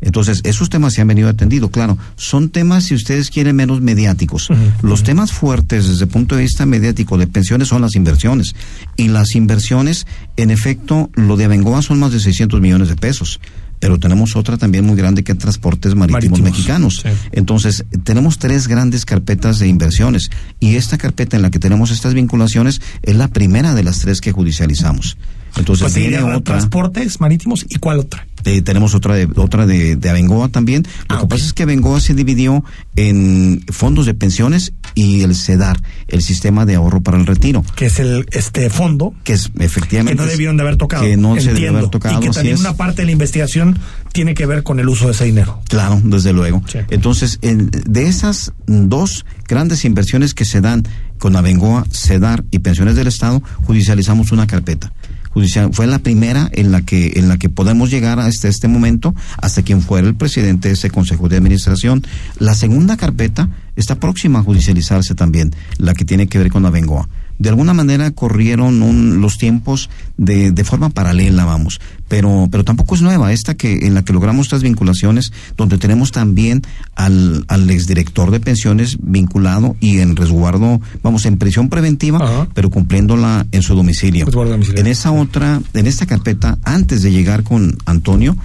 [0.00, 4.48] Entonces, esos temas se han venido atendidos, claro, son temas, si ustedes quieren, menos mediáticos.
[4.82, 8.54] Los temas fuertes desde el punto de vista mediático de pensiones son las inversiones.
[8.96, 10.06] Y las inversiones,
[10.36, 13.40] en efecto, lo de Abengoa son más de 600 millones de pesos.
[13.78, 17.00] Pero tenemos otra también muy grande que es transportes marítimos, Marítimos, mexicanos.
[17.02, 17.08] sí.
[17.32, 20.30] Entonces, tenemos tres grandes carpetas de inversiones.
[20.60, 24.20] Y esta carpeta en la que tenemos estas vinculaciones es la primera de las tres
[24.22, 25.18] que judicializamos.
[25.58, 26.40] Entonces, Pues seguiría otra.
[26.42, 28.26] transportes marítimos y cuál otra.
[28.44, 30.86] Eh, tenemos otra de otra de, de Abengoa también.
[31.08, 32.62] Lo que pasa es que Abengoa se dividió
[32.94, 37.64] en fondos de pensiones y el CEDAR, el sistema de ahorro para el retiro.
[37.74, 40.22] Que es el este fondo Que es que efectivamente.
[40.22, 41.02] no debieron de haber tocado.
[41.02, 41.78] Que no se debió entiendo.
[41.78, 42.18] haber tocado.
[42.18, 43.78] Y que también una parte de la investigación
[44.12, 45.60] tiene que ver con el uso de ese dinero.
[45.68, 46.62] Claro, desde luego.
[46.70, 46.78] Sí.
[46.90, 50.84] Entonces, en- de esas dos grandes inversiones que se dan
[51.18, 54.92] con Abengoa, CEDAR y pensiones del Estado, judicializamos una carpeta.
[55.36, 59.14] Judicial, fue la primera en la que en la que podemos llegar hasta este momento,
[59.36, 62.02] hasta quien fuera el presidente de ese Consejo de Administración.
[62.38, 67.06] La segunda carpeta está próxima a judicializarse también, la que tiene que ver con Abengoa.
[67.38, 72.94] De alguna manera corrieron un- los tiempos de, de forma paralela, vamos, pero, pero tampoco
[72.94, 76.62] es nueva esta que en la que logramos estas vinculaciones, donde tenemos también
[76.94, 82.48] al, al exdirector de pensiones vinculado y en resguardo, vamos, en prisión preventiva, Ajá.
[82.54, 84.24] pero cumpliéndola en su domicilio.
[84.26, 84.84] Resguardo domiciliario.
[84.86, 88.36] En esa otra, en esta carpeta, antes de llegar con Antonio,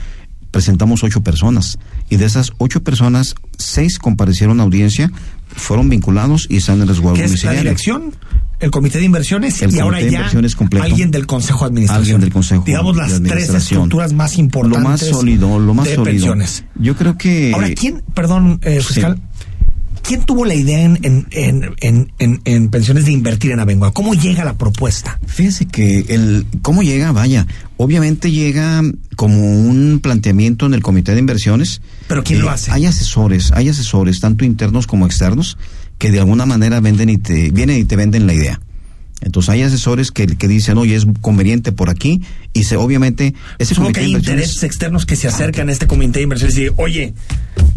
[0.52, 5.10] presentamos ocho personas y de esas ocho personas, seis comparecieron a audiencia,
[5.56, 7.62] fueron vinculados y están en resguardo Que es la domiciliario.
[7.72, 8.12] dirección,
[8.62, 10.84] el comité de inversiones El y ahora ya completo.
[10.86, 12.02] alguien del consejo de administración.
[12.02, 14.84] Alguien del consejo Digamos de las tres estructuras más Lo importantes.
[14.84, 16.12] más sólido, lo más de sólido.
[16.14, 16.64] pensiones.
[16.76, 18.94] Yo creo que Ahora, ¿quién, perdón, eh, Sí.
[18.94, 19.20] fiscal,
[20.04, 23.92] quién tuvo la idea en, en, en, en, en- en pensiones de invertir en Abengoa?
[23.94, 25.20] ¿Cómo llega la propuesta?
[25.26, 27.46] Fíjese que el cómo llega, vaya,
[27.78, 28.82] obviamente llega
[29.16, 31.82] como un planteamiento en el comité de inversiones.
[32.08, 32.72] ¿Pero quién Eh, lo hace?
[32.72, 35.58] Hay asesores, hay asesores tanto internos como externos
[36.02, 38.60] que de alguna manera venden y te vienen y te venden la idea.
[39.22, 43.76] Entonces hay asesores que, que dicen, oye, es conveniente por aquí, y se, obviamente ese
[43.76, 46.74] Supongo que hay intereses externos que se acercan a este comité de inversiones y dicen,
[46.78, 47.14] oye,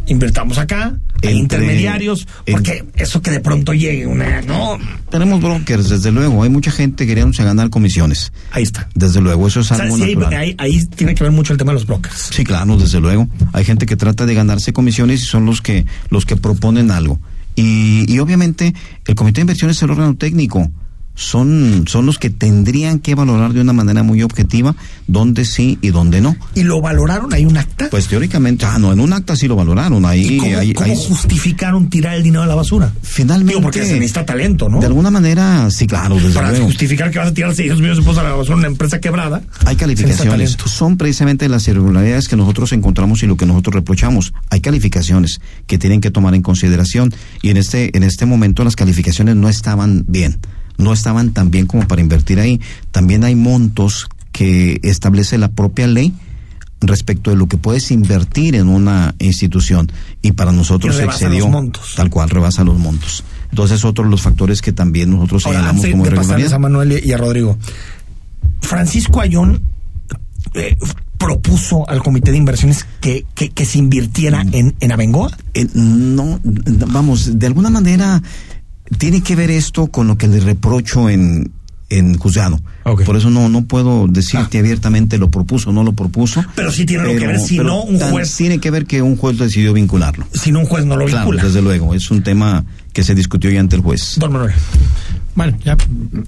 [0.06, 4.78] invertamos acá, hay Entre- intermediarios, porque eso que de pronto llegue una, no,
[5.10, 8.32] tenemos brokers, desde luego, hay mucha gente queriéndose ganar comisiones.
[8.52, 8.88] ahí está.
[8.94, 10.34] Desde luego, eso es O sea, algo sí natural.
[10.40, 12.30] ahí, ahí tiene que ver mucho el tema de los brokers.
[12.32, 13.28] Sí, claro, desde luego.
[13.52, 17.20] Hay gente que trata de ganarse comisiones y son los que los que proponen algo.
[17.54, 18.74] Y, y obviamente
[19.06, 20.70] el comité de inversiones es el órgano técnico.
[21.14, 24.74] Son, son los que tendrían que valorar de una manera muy objetiva
[25.07, 26.37] dónde sí y dónde no.
[26.55, 27.33] ¿Y lo valoraron?
[27.33, 27.88] ¿Hay un acta?
[27.90, 30.05] Pues teóricamente, ah, no, en un acta sí lo valoraron.
[30.07, 32.92] Ahí, ¿Y cómo, ahí- cómo ahí- justificaron tirar el dinero a la basura?
[33.03, 33.53] finalmente.
[33.53, 34.81] Digo, porque se necesita talento, ¿no?
[34.81, 36.66] De alguna manera, sí, claro, desde Para luego.
[36.66, 39.00] justificar que vas a tirar 600 millones de pesos a la basura en una empresa
[39.00, 39.42] quebrada.
[39.66, 40.57] Hay calificaciones.
[40.66, 44.33] Son precisamente las irregularidades que nosotros encontramos y lo que nosotros reprochamos.
[44.50, 48.74] Hay calificaciones que tienen que tomar en consideración y en este en este momento las
[48.77, 50.38] calificaciones no estaban bien,
[50.78, 52.60] no estaban tan bien como para invertir ahí.
[52.90, 56.12] También hay montos que establece la propia ley
[56.80, 59.90] respecto de lo que puedes invertir en una institución
[60.22, 61.50] y para nosotros se excedió
[61.96, 63.24] tal cual rebasa los montos.
[63.50, 66.52] Entonces otro de los factores que también nosotros Ahora, señalamos como de irregularidad.
[66.52, 67.56] a Manuel y a Rodrigo,
[68.60, 69.62] Francisco Ayón
[70.54, 70.76] eh,
[71.18, 75.30] propuso al comité de inversiones que, que, que se invirtiera en, en Abengoa.
[75.54, 76.40] Eh, no,
[76.88, 78.22] vamos, de alguna manera
[78.99, 81.51] tiene que ver esto con lo que le reprocho en,
[81.90, 82.61] en juzgado.
[83.07, 86.44] Por eso no, no puedo decirte abiertamente lo propuso o no lo propuso.
[86.55, 89.01] Pero sí tiene algo que ver, si no, un tan- juez- Tiene que ver que
[89.01, 90.27] un juez decidió vincularlo.
[90.35, 91.44] Si no, un juez no lo Claro, vincula.
[91.44, 94.16] desde luego, es un tema que se discutió ya ante el juez.
[94.18, 94.53] Don Manuel.
[95.35, 95.77] Bueno, ya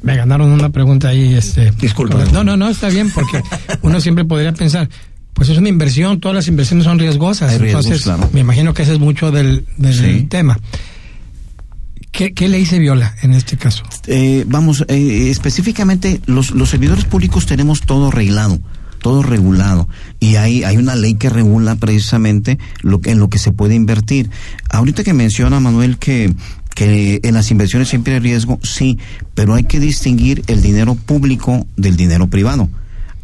[0.03, 1.35] me ganaron una pregunta ahí.
[1.35, 2.25] Este, Disculpa.
[2.33, 3.41] No, no, no, está bien, porque
[3.83, 4.89] uno siempre podría pensar,
[5.35, 7.53] pues es una inversión, todas las inversiones son riesgosas.
[7.53, 8.29] Hay riesgos, Entonces, claro.
[8.33, 10.27] me imagino que ese es mucho del, del Sí.
[10.29, 10.59] tema.
[12.13, 13.83] ¿Qué, ¿Qué ley se viola en este caso?
[14.07, 18.59] Eh, vamos, eh, específicamente los, los servidores públicos tenemos todo arreglado,
[19.03, 19.87] todo regulado.
[20.19, 23.75] Y hay, hay una ley que regula precisamente lo, que- en lo que se puede
[23.75, 24.31] invertir.
[24.71, 26.33] Ahorita que menciona Manuel que,
[26.75, 28.99] que en las inversiones siempre hay riesgo, sí,
[29.35, 32.71] pero hay que distinguir el dinero público del dinero privado.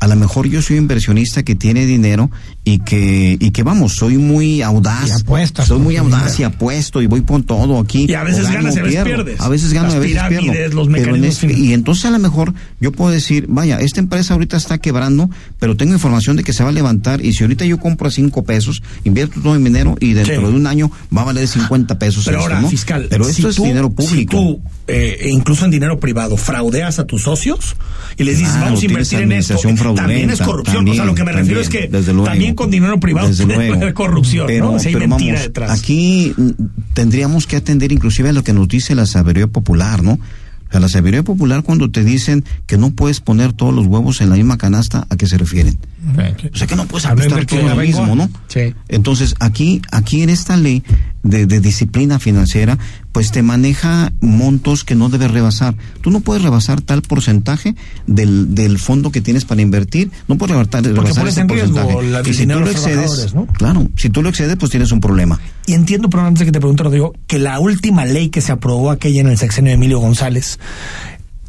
[0.02, 2.28] A lo mejor yo soy inversionista que tiene dinero
[2.64, 5.08] y que, y que vamos, soy muy audaz.
[5.08, 8.06] Y apuestas Soy muy audaz y apuesto y voy por todo aquí.
[8.08, 9.40] Y a veces gano ganas y a veces pierdes.
[9.40, 10.40] A veces gano y Las a veces pierdo.
[10.50, 14.00] pirámides, los en mecanismos este- y entonces a lo mejor yo puedo decir, vaya, esta
[14.00, 17.44] empresa ahorita está quebrando, pero tengo información de que se va a levantar y si
[17.44, 20.42] ahorita yo compro a cinco pesos, invierto todo mi dinero y dentro Sí.
[20.42, 22.24] de un año va a valer 50 pesos.
[22.24, 22.68] Pero esto, ahora, ¿no?
[22.68, 24.36] fiscal, Pero si esto es tú- dinero Si público.
[24.36, 27.76] tú, eh, incluso en dinero privado, fraudeas a tus socios
[28.16, 29.54] y les dices, Claro, vamos a invertir en esto,
[29.94, 30.88] también es corrupción.
[30.88, 32.28] o sea, lo que me también, refiero es que también, desde luego.
[32.28, 34.72] también con dinero privado Desde puede haber corrupción, pero, ¿no?
[34.72, 35.70] O sea, hay pero mentira vamos, detrás.
[35.70, 36.50] aquí mm,
[36.94, 40.12] tendríamos que atender inclusive a lo que nos dice la sabiduría popular, ¿no?
[40.12, 44.22] O sea, la sabiduría popular cuando te dicen que no puedes poner todos los huevos
[44.22, 45.78] en la misma canasta, ¿a qué se refieren?
[46.52, 48.16] O sea, que no puedes invertir todo lo mismo.
[48.16, 48.31] ¿no?
[48.48, 48.74] Sí.
[48.88, 50.83] Entonces, aquí, aquí en esta ley
[51.22, 52.78] de, de disciplina financiera,
[53.12, 55.74] pues te maneja montos que no debes rebasar.
[56.00, 57.74] Tú no puedes rebasar tal porcentaje
[58.06, 61.74] del, del fondo que tienes para invertir, no puedes rebasar, rebasar pones ese en riesgo
[61.76, 62.11] porcentaje.
[62.11, 63.46] la- y si tú lo los excedes, ¿no?
[63.46, 65.38] claro, si tú lo excedes, pues tienes un problema.
[65.66, 68.50] Y entiendo, pero antes de que te pregunte, Rodrigo, que la última ley que se
[68.52, 70.58] aprobó aquella en el sexenio de Emilio González,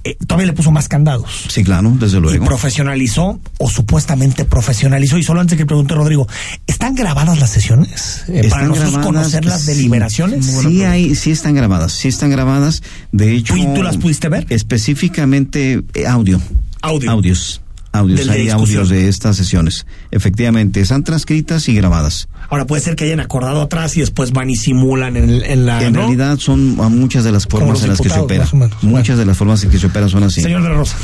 [0.03, 1.45] eh, todavía le puso más candados.
[1.49, 2.45] Sí, claro, desde Y luego.
[2.45, 5.17] profesionalizó, o supuestamente profesionalizó.
[5.17, 6.27] Y solo antes que pregunte, Rodrigo,
[6.67, 8.23] ¿están grabadas las sesiones?
[8.27, 10.45] Eh, para nosotros grabadas, conocer las sí, deliberaciones.
[10.45, 12.83] Sí, hay, sí están grabadas, sí están grabadas.
[13.11, 14.45] De hecho, ¿Tú- y tú las pudiste ver?
[14.49, 16.39] Específicamente eh, audio.
[16.81, 17.09] Audio.
[17.11, 17.61] Audios.
[17.93, 19.85] Audios, hay audios de estas sesiones.
[20.09, 22.27] Efectivamente, están transcritas y grabadas.
[22.49, 25.83] Ahora puede ser que hayan acordado atrás y después van y simulan en, en la.
[25.83, 25.99] en ¿no?
[25.99, 28.47] realidad son muchas de las formas en las que se opera.
[28.81, 30.41] Muchas de las formas en que se opera son así.
[30.41, 30.97] Señor de la Rosa.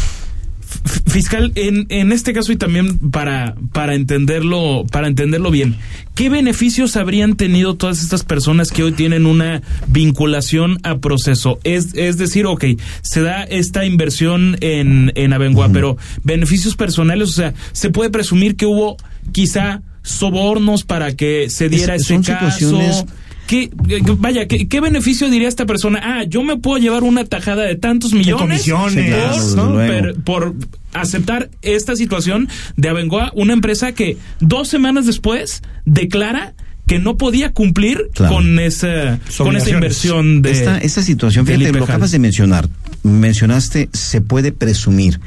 [1.08, 5.76] Fiscal, en, en este caso y también para, para entenderlo, para entenderlo bien,
[6.16, 11.60] ¿qué beneficios habrían tenido todas estas personas que hoy tienen una vinculación a proceso?
[11.64, 12.66] Es, es decir, ok,
[13.02, 18.56] se da esta inversión en, en Abengoa, pero beneficios personales, o sea, se puede presumir
[18.56, 18.98] que hubo
[19.32, 22.58] quizá sobornos para que se diera Es- ese son caso.
[22.58, 23.06] situaciones-
[23.50, 23.72] ¿Qué,
[24.20, 26.00] vaya, ¿qué, qué beneficio diría esta persona?
[26.04, 29.56] Ah, yo me puedo llevar una tajada de tantos millones comisiones.
[30.24, 30.54] por,
[30.94, 36.54] aceptar esta situación de Abengoa, una empresa que dos semanas después declara
[36.86, 38.36] que no podía cumplir Claro.
[38.36, 42.70] con esa con esa inversión de esta, esta situación, fíjate, lo acabas de mencionar.
[43.02, 45.20] Mencionaste, se puede presumir.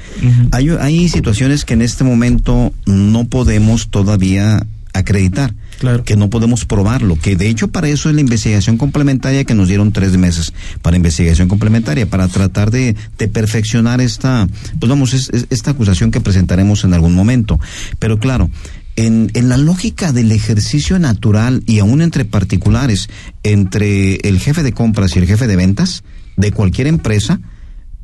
[0.53, 5.55] hay, hay situaciones que en este momento no podemos todavía acreditar.
[5.83, 6.05] Claro.
[6.05, 7.17] Que no podemos probarlo.
[7.21, 10.97] Que de hecho para eso es la investigación complementaria que nos dieron tres meses para
[10.97, 14.47] investigación complementaria, para tratar de, de perfeccionar esta,
[14.79, 17.59] pues vamos, es- es- esta acusación que presentaremos en algún momento.
[17.99, 18.49] Pero claro,
[18.95, 23.09] en, en la lógica del ejercicio natural y aún entre particulares,
[23.43, 26.05] entre el jefe de compras y el jefe de ventas
[26.37, 27.41] de cualquier empresa,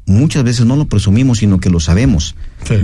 [0.09, 2.35] muchas veces no lo presumimos, sino que lo sabemos.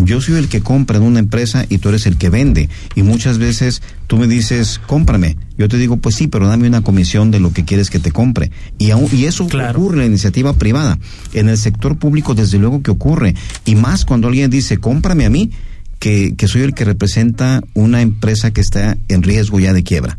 [0.05, 2.69] Yo soy el que compra en una empresa y tú eres el que vende.
[2.95, 5.37] Y muchas veces tú me dices, cómprame.
[5.59, 8.13] Yo te digo, pues sí, pero dame una comisión de lo que quieres que te
[8.13, 8.51] compre.
[8.79, 10.99] Y, aún- y eso ocurre en la iniciativa privada.
[11.33, 13.35] En el sector público, desde luego que ocurre.
[13.65, 15.51] Y más cuando alguien dice, cómprame a mí,
[15.99, 20.19] que, que soy el que representa una empresa que está en riesgo ya de quiebra.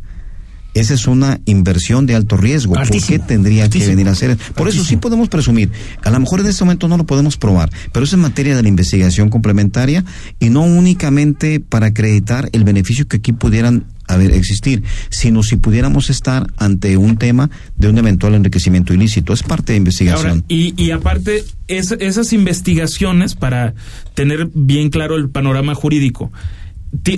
[0.76, 2.74] Esa es una inversión de alto riesgo.
[2.76, 4.38] ¿Por qué Altísimo, tendría altísimo, que venir a hacer?
[4.56, 5.72] Por eso sí podemos presumir.
[6.04, 8.62] A lo mejor en este momento no lo podemos probar, pero es en materia de
[8.62, 10.04] la investigación complementaria
[10.40, 16.10] y no únicamente para acreditar el beneficio que aquí pudieran haber existir, sino si pudiéramos
[16.12, 19.34] estar ante un tema de un eventual enriquecimiento ilícito.
[19.34, 20.28] Es parte de investigación.
[20.32, 23.74] Ahora, y, y aparte, es- esas investigaciones, para
[24.14, 26.32] tener bien claro el panorama jurídico,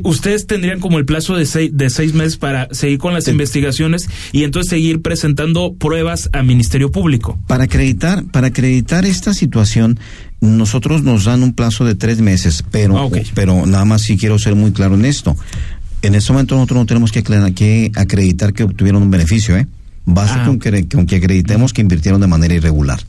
[0.04, 4.08] ustedes tendrían como el plazo de seis, de seis meses para seguir con las investigaciones
[4.32, 7.40] y entonces seguir presentando pruebas a Ministerio Público.
[7.48, 10.00] Para acreditar, para acreditar esta situación,
[10.42, 14.38] nosotros nos dan un plazo de tres meses, pero, Ah, pero nada más si quiero
[14.40, 15.36] ser muy claro en esto.
[16.02, 19.68] En este momento nosotros no tenemos que, acreditar que obtuvieron un beneficio, ¿eh?
[20.06, 20.46] Basta Ah.
[20.46, 23.00] con, que, con que acreditemos que invirtieron de manera irregular.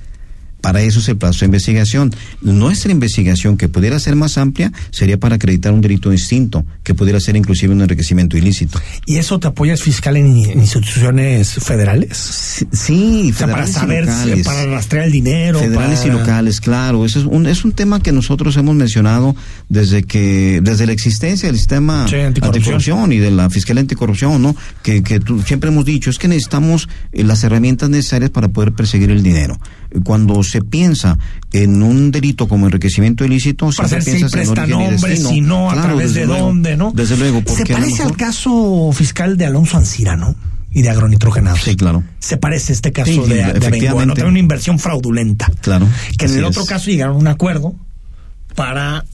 [0.61, 2.15] Para eso es el plazo de investigación.
[2.43, 7.21] Nuestra investigación, que pudiera ser más amplia, sería para acreditar un delito distinto, que pudiera
[7.21, 8.81] ser inclusive un enriquecimiento ilícito.
[9.07, 12.67] ¿Y eso te apoyas fiscal en, en instituciones federales?
[12.73, 14.47] Sí, o sea, para saber, locales.
[14.47, 15.59] para rastrear el dinero.
[15.61, 17.05] Federales y locales, claro.
[17.05, 19.37] Eso es un, es un tema que nosotros hemos mencionado
[19.69, 23.13] desde que, desde la existencia del sistema Sí, anticorrupción.
[23.13, 24.57] y de la Fiscalía Anticorrupción, ¿no?
[24.83, 28.73] Que, que tú- siempre hemos dicho, es que necesitamos eh, las herramientas necesarias para poder
[28.73, 29.59] perseguir el dinero.
[30.05, 31.19] Cuando se piensa
[31.53, 35.31] en un delito como enriquecimiento ilícito, Para siempre saber si en presta destino.
[35.31, 36.47] si no, a Claro, través de luego.
[36.47, 36.91] dónde, ¿no?
[36.95, 40.35] Desde luego, porque Se parece al caso fiscal de Alonso Ancira, ¿no?
[40.71, 41.63] Y de agronitrogenados.
[41.63, 42.05] Sí, claro.
[42.19, 43.67] Se parece este caso Sí, de, de Abengoa, ¿no?
[43.67, 44.15] efectivamente.
[44.17, 45.51] Trae una inversión fraudulenta.
[45.63, 45.89] Claro.
[46.19, 46.69] Que en el otro es.
[46.69, 47.75] caso llegaron a un acuerdo
[48.55, 49.05] para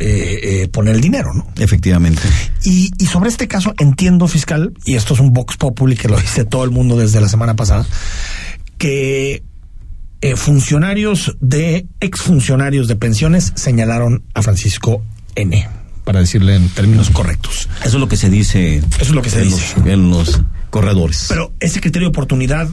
[0.00, 1.46] eh, eh, poner el dinero, ¿no?
[1.56, 2.22] Efectivamente.
[2.64, 6.18] Y, y sobre este caso entiendo, fiscal, y esto es un Vox Populi que lo
[6.18, 7.86] dice todo el mundo desde la semana pasada,
[8.78, 9.42] que
[10.24, 15.04] eh, funcionarios de, exfuncionarios de pensiones señalaron a Francisco
[15.34, 15.68] N.,
[16.04, 17.68] para decirle en términos correctos.
[17.80, 18.78] Eso es lo que se dice.
[18.78, 19.74] Eso es lo que se en dice.
[19.76, 21.26] Los, en los corredores.
[21.28, 22.68] Pero ese criterio de oportunidad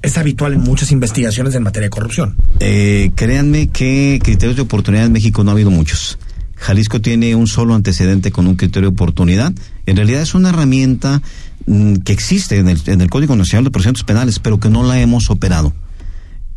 [0.00, 2.36] es habitual en muchas investigaciones en materia de corrupción.
[2.60, 6.18] Eh, créanme que criterios de oportunidad en México no ha habido muchos.
[6.56, 9.52] Jalisco tiene un solo antecedente con un criterio de oportunidad.
[9.84, 11.20] En realidad es una herramienta
[11.66, 14.82] mm, que existe en el, en el Código Nacional de Procedimientos Penales, pero que no
[14.82, 15.74] la hemos operado.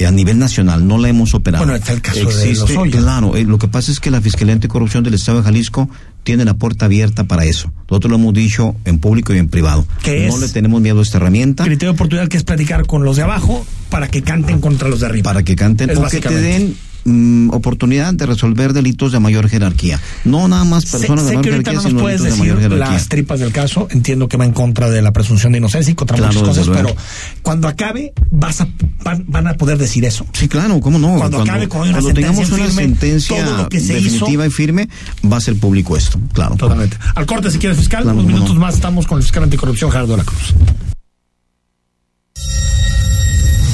[0.05, 1.63] A nivel nacional no la hemos operado.
[1.63, 2.99] Bueno, está el caso de Lozoya.
[2.99, 5.89] Claro, eh, lo que pasa es que la Fiscalía Anticorrupción del Estado de Jalisco
[6.23, 7.71] tiene la puerta abierta para eso.
[7.89, 9.85] Nosotros lo hemos dicho en público y en privado.
[10.03, 10.41] ¿Qué no es?
[10.41, 11.63] le tenemos miedo a esta herramienta.
[11.63, 14.99] Criterio de oportunidad que es platicar con los de abajo para que canten contra los
[14.99, 15.23] de arriba.
[15.23, 16.75] para que canten Es o que te den
[17.06, 19.99] mm, oportunidad de resolver delitos de mayor jerarquía.
[20.24, 22.22] No nada más Sé, personas sé de que mayor ahorita jerarquía, no nos sino puedes
[22.22, 22.91] de decir mayor jerarquía.
[22.91, 23.88] las tripas del caso.
[23.91, 26.70] Entiendo que va en contra de la presunción de inocencia y contra Claro, muchas cosas,
[26.76, 26.95] pero
[27.41, 28.68] cuando acabe vas a,
[29.04, 30.26] van, van a poder decir eso.
[30.34, 31.16] Sí, claro, cómo no.
[31.18, 34.89] Cuando acabe una cuando una firme, sentencia todo lo que se definitiva y firme,
[35.32, 36.56] va a ser público esto, claro.
[36.56, 36.97] Totalmente.
[37.16, 38.04] Al corte, si quieres, fiscal.
[38.04, 38.62] Claro, unos minutos no.
[38.62, 40.54] más estamos con el fiscal anticorrupción, Gerardo de la Cruz.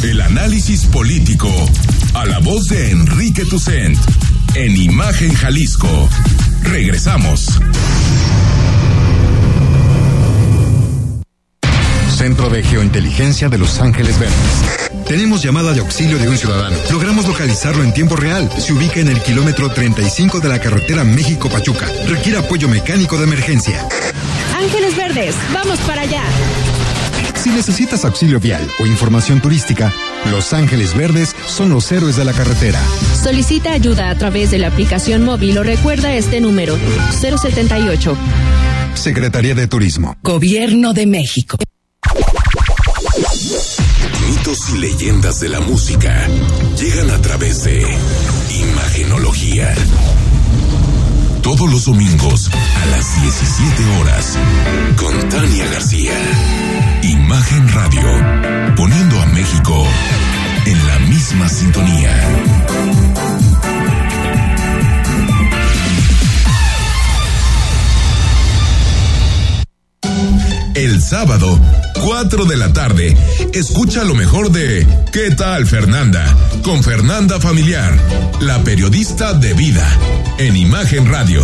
[0.03, 1.53] El análisis político
[2.13, 3.97] a la voz de Enrique Tucent
[4.55, 6.09] en Imagen Jalisco.
[6.63, 7.59] Regresamos.
[12.15, 15.05] Centro de Geointeligencia de Los Ángeles Verdes.
[15.05, 16.77] Tenemos llamada de auxilio de un ciudadano.
[16.91, 18.49] Logramos localizarlo en tiempo real.
[18.57, 21.87] Se ubica en el kilómetro 35 de la carretera México-Pachuca.
[22.07, 23.85] Requiere apoyo mecánico de emergencia.
[24.57, 26.23] Ángeles Verdes, vamos para allá.
[27.41, 29.93] Si necesitas auxilio vial o información turística,
[30.29, 32.81] Los Ángeles Verdes son los héroes de la carretera.
[33.21, 36.77] Solicita ayuda a través de la aplicación móvil o recuerda este número
[37.21, 38.17] 078.
[38.93, 40.17] Secretaría de Turismo.
[40.21, 41.57] Gobierno de México.
[44.27, 46.27] Mitos y leyendas de la música
[46.77, 47.85] llegan a través de
[48.51, 49.73] Imagenología.
[51.41, 54.37] Todos los domingos a las 17 horas
[54.97, 56.11] con Tania García.
[57.09, 59.83] Imagen Radio, poniendo a México
[60.65, 62.13] en la misma sintonía.
[70.75, 71.59] El sábado,
[72.03, 73.17] 4 de la tarde,
[73.53, 76.23] escucha lo mejor de ¿Qué tal Fernanda?
[76.61, 77.97] Con Fernanda Familiar,
[78.39, 79.87] la periodista de vida,
[80.37, 81.43] en Imagen Radio.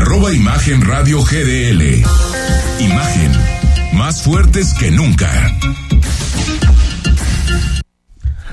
[0.00, 2.02] arroba Imagen Radio GDL.
[2.80, 3.32] Imagen,
[3.92, 5.30] más fuertes que nunca.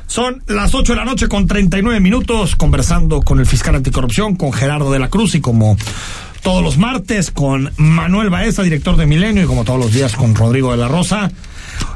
[0.08, 4.52] Son las 8 de la noche con 39 minutos conversando con el fiscal anticorrupción, con
[4.52, 5.78] Gerardo de la Cruz y como
[6.42, 10.36] todos los martes con Manuel Baeza, director de Milenio, y como todos los días con
[10.36, 11.32] Rodrigo de la Rosa.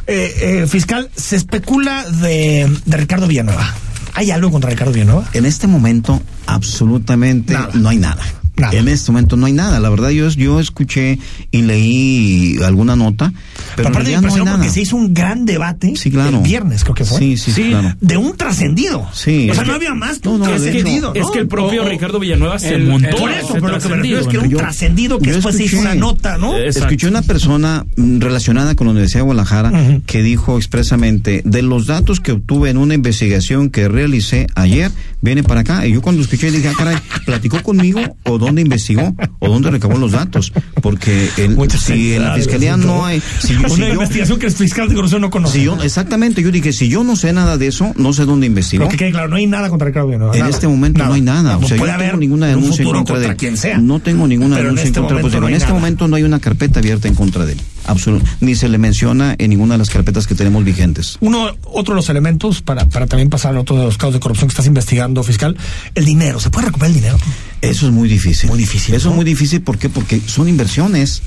[0.07, 3.73] Eh, eh, fiscal, se especula de, de Ricardo Villanueva.
[4.13, 5.25] ¿Hay algo contra Ricardo Villanueva?
[5.33, 8.23] En este momento, absolutamente no hay nada.
[8.71, 9.79] En este momento no hay nada.
[9.79, 11.19] La verdad, yo, yo escuché
[11.51, 13.33] y leí alguna nota,
[13.75, 14.57] pero, aparte me no impresionó nada.
[14.57, 16.37] porque se hizo un gran debate Sí, claro.
[16.37, 17.19] el viernes, creo que fue.
[17.19, 17.95] Sí, sí, claro.
[18.01, 19.07] De un trascendido.
[19.13, 19.49] Sí.
[19.49, 21.13] O sea, no había más que no, un no, de trascendido.
[21.15, 21.31] Es ¿no?
[21.31, 23.17] que el propio Ricardo Villanueva se el- montó.
[23.17, 25.63] Por eso, pero lo que me refiero es que era un trascendido que después se
[25.65, 26.57] hizo escuché- una nota, ¿no?
[26.57, 26.79] Exacto.
[26.89, 29.71] Escuché una persona mm, relacionada con la Universidad de Guadalajara
[30.05, 34.91] que dijo expresamente, de los datos que obtuve en una investigación que realicé ayer,
[35.21, 35.85] viene para acá.
[35.85, 39.97] Y yo cuando escuché dije, ah, caray, ¿platicó conmigo o dónde investigó o dónde recabó
[39.97, 40.51] los datos?
[40.81, 43.21] Porque el, si en la fiscalía no hay...
[43.39, 45.59] Si una si yo- investigación que el fiscal de corrupción no conoce.
[45.59, 48.47] si yo- exactamente, yo dije, si yo no sé nada de eso, no sé dónde
[48.47, 48.81] investigó.
[48.83, 50.33] Pero que quede claro, no hay nada contra Ricardo Villanueva.
[50.33, 50.49] En nada.
[50.51, 51.57] este momento no hay nada.
[51.57, 53.35] O sea, yo no tengo ninguna en un denuncia en contra de él.
[53.35, 53.77] quien sea.
[53.77, 55.41] No tengo ninguna Pero en denuncia este en contra de él.
[55.41, 55.79] no En este nada.
[55.79, 57.61] momento no hay una carpeta abierta en contra de él.
[57.87, 61.17] Absolut- Ni se le menciona en ninguna de las carpetas que tenemos vigentes.
[61.19, 64.19] Uno, otro de los elementos para, para también pasar a otro de los casos de
[64.19, 65.57] corrupción que estás investigando, fiscal,
[65.95, 66.39] el dinero.
[66.39, 67.17] ¿Se puede recuperar el dinero?
[67.61, 68.49] Eso es muy difícil.
[68.49, 69.11] Muy difícil, Eso ¿no?
[69.11, 69.61] es muy difícil.
[69.61, 69.89] ¿por qué?
[69.89, 71.21] Porque son inversiones.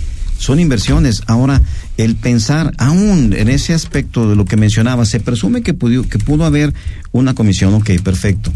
[0.45, 1.23] Son inversiones.
[1.27, 1.63] Ahora,
[1.97, 6.19] el pensar, aún en ese aspecto de lo que mencionaba, se presume que pudo, que
[6.19, 6.75] pudo haber
[7.13, 7.73] una comisión.
[7.73, 8.53] Ok, perfecto.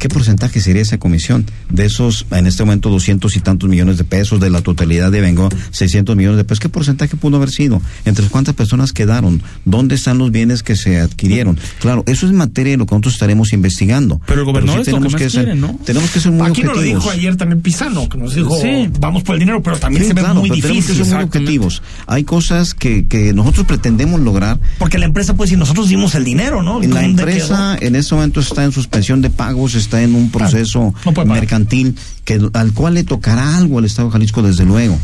[0.00, 1.44] ¿Qué porcentaje sería esa comisión?
[1.68, 5.20] De esos, en este momento, doscientos y tantos millones de pesos, de la totalidad de
[5.20, 6.58] Vengo, 600 millones de pesos.
[6.60, 7.82] ¿Qué porcentaje pudo haber sido?
[8.06, 9.42] ¿Entre cuántas personas quedaron?
[9.66, 11.58] ¿Dónde están los bienes que se adquirieron?
[11.80, 14.20] Claro, eso es materia de lo que nosotros estaremos investigando.
[14.26, 15.78] Pero el gobernador sí es lo que tenemos más ser, quiere, ¿no?
[15.84, 17.04] Tenemos que ser muy Aquí nos lo objetivos.
[17.04, 18.88] dijo ayer también Pisano, que nos dijo, Sí.
[19.00, 21.04] vamos por el dinero, pero también Sí, se ve muy pero tenemos que difícil.
[21.04, 21.82] ser muy objetivos.
[22.06, 24.58] Hay cosas que, que nosotros pretendemos lograr.
[24.78, 26.80] Porque la empresa puede decir, nosotros dimos el dinero, ¿no?
[26.80, 30.94] La ¿Dónde empresa en este momento está en suspensión de pagos, está en un proceso
[31.04, 34.98] no mercantil que al cual le tocará algo al Estado de Jalisco desde luego.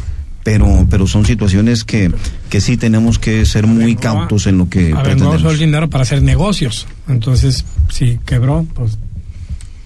[0.44, 2.12] Pero, pero son situaciones que,
[2.50, 5.40] que sí tenemos que ser muy cautos en lo que pretendemos.
[5.40, 6.86] usó el dinero para hacer negocios.
[7.08, 8.96] Entonces, si quebró, pues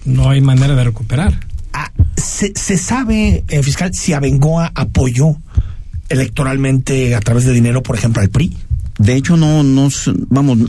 [0.05, 1.39] no hay manera de recuperar.
[1.73, 5.35] Ah, ¿se, se sabe, eh, fiscal, si Abengoa apoyó
[6.09, 8.55] electoralmente a través de dinero, por ejemplo, al PRI?
[8.99, 9.89] De hecho, no, no,
[10.29, 10.59] vamos,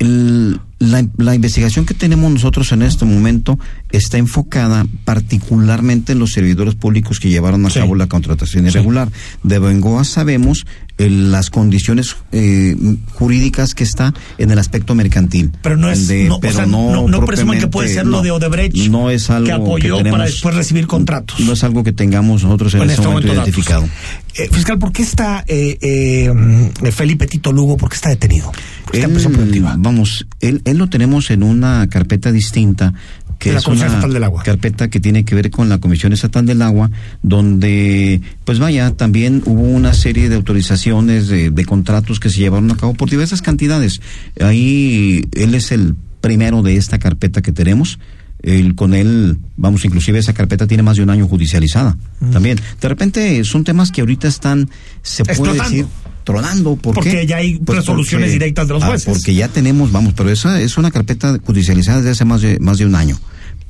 [0.00, 3.58] el- la, la investigación que tenemos nosotros en este momento
[3.92, 9.10] está enfocada particularmente en los servidores públicos que llevaron a cabo la contratación irregular.
[9.42, 10.66] De Bengoa sabemos
[11.00, 12.76] eh, las condiciones eh,
[13.14, 15.50] jurídicas que está en el aspecto mercantil.
[15.62, 18.22] Pero no es, De- no, o pero sea, no, no presuman que puede ser lo
[18.22, 21.40] de Odebrecht, No es algo que apoyó tenemos- para después recibir contratos.
[21.40, 23.88] No es algo que tengamos nosotros en, En este momento, momento identificado.
[24.36, 27.76] Eh, fiscal, ¿por qué está eh, eh, mm, Felipe Tito Lugo?
[27.76, 28.52] ¿Por qué está detenido?
[28.84, 29.74] ¿Por qué está en prisión preventiva?
[29.78, 32.92] Vamos, él, él lo tenemos en una carpeta distinta
[33.40, 34.42] que la es Comisión una Estatal del Agua.
[34.44, 36.90] carpeta que tiene que ver con la Comisión Estatal del Agua,
[37.22, 42.70] donde, pues vaya, también hubo una serie de autorizaciones de, de contratos que se llevaron
[42.70, 44.00] a cabo por diversas cantidades.
[44.40, 47.98] Ahí él es el primero de esta carpeta que tenemos.
[48.42, 52.30] El, con él, vamos, inclusive esa carpeta tiene más de un año judicializada Mm.
[52.32, 52.58] también.
[52.80, 54.68] De repente son temas que ahorita están,
[55.02, 55.64] se puede Explotando.
[55.70, 55.86] decir,
[56.24, 56.76] tronando.
[56.76, 57.26] ¿Por Porque qué?
[57.26, 59.08] ya hay resoluciones porque- directas de los ah, jueces.
[59.14, 62.78] porque ya tenemos, vamos, pero esa es una carpeta judicializada desde hace más de, más
[62.78, 63.18] de un año.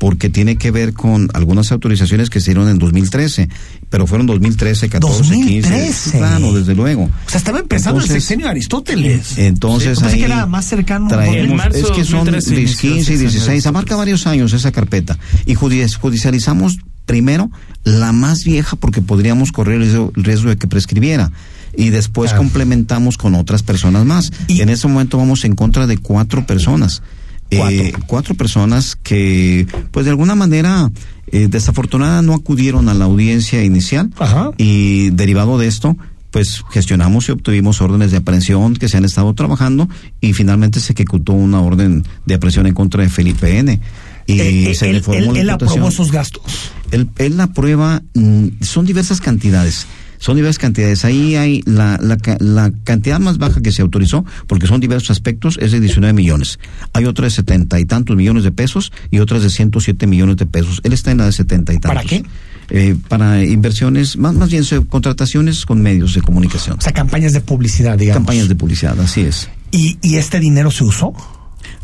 [0.01, 3.51] Porque tiene que ver con algunas autorizaciones que se dieron en 2013,
[3.91, 5.61] pero fueron 2013, 14, 15.
[5.69, 6.19] 2013.
[6.19, 7.03] Claro, desde luego.
[7.05, 9.37] O sea, estaba empezando el Entonces- sexenio de Aristóteles.
[9.37, 11.07] Entonces Sí, ahí que era más cercano.
[11.07, 13.95] traemos- marzo es que son 2013 de inició el 15 y sexenio 16, de abarca
[13.97, 15.19] varios años esa carpeta.
[15.45, 17.51] Y judi- judicializamos primero
[17.85, 21.31] la más vieja porque podríamos correr el riesgo, el riesgo de que prescribiera.
[21.77, 24.33] Y después complementamos con otras personas más.
[24.49, 27.03] en este momento vamos en contra de cuatro personas.
[27.51, 30.91] Eh, cuatro personas que, pues de alguna manera,
[31.33, 34.11] eh, desafortunada no acudieron a la audiencia inicial.
[34.57, 35.97] Y derivado de esto,
[36.31, 39.89] pues gestionamos y obtuvimos órdenes de aprehensión que se han estado trabajando
[40.21, 43.81] y finalmente se ejecutó una orden de aprehensión en contra de Felipe N.
[44.27, 46.43] Y Eh, eh, se él, le formó él- la él aprobó esos gastos.
[46.93, 49.87] Él, él aprueba, mm, son diversas cantidades.
[50.21, 51.05] Son diversas cantidades.
[51.05, 55.11] Ahí hay la, la, ca- la cantidad más baja que se autorizó, porque son diversos
[55.11, 56.61] aspectos, es de 19 millones.
[56.93, 60.47] Hay otra de 70 y tantos millones de pesos y otras de 107 millones de
[60.47, 60.81] pesos.
[60.85, 61.89] Él está en la de 70 y tantos.
[61.97, 62.23] ¿Para qué?
[62.73, 66.77] Eh, para inversiones, más, más bien contrataciones con medios de comunicación.
[66.79, 68.19] O sea, campañas de publicidad, digamos.
[68.19, 69.49] Campañas de publicidad, así es.
[69.73, 71.13] ¿Y, y este dinero se usó?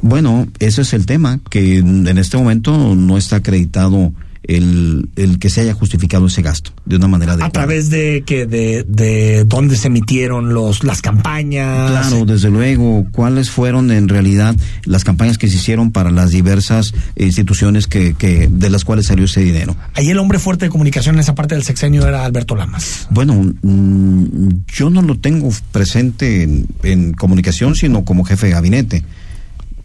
[0.02, 4.12] Bueno, ese es el tema, que en este momento no está acreditado
[4.48, 7.52] el, el que se haya justificado ese gasto de una manera A adecuada.
[7.52, 11.90] través de que de, de dónde se emitieron los las campañas.
[11.90, 16.94] Claro, desde luego, cuáles fueron en realidad las campañas que se hicieron para las diversas
[17.16, 19.76] instituciones que, que de las cuales salió ese dinero.
[19.94, 23.08] Ahí el hombre fuerte de comunicación en esa parte del sexenio era Alberto Lamas.
[23.10, 29.02] Bueno, mm, yo no lo tengo presente en, en comunicación, sino como jefe de gabinete.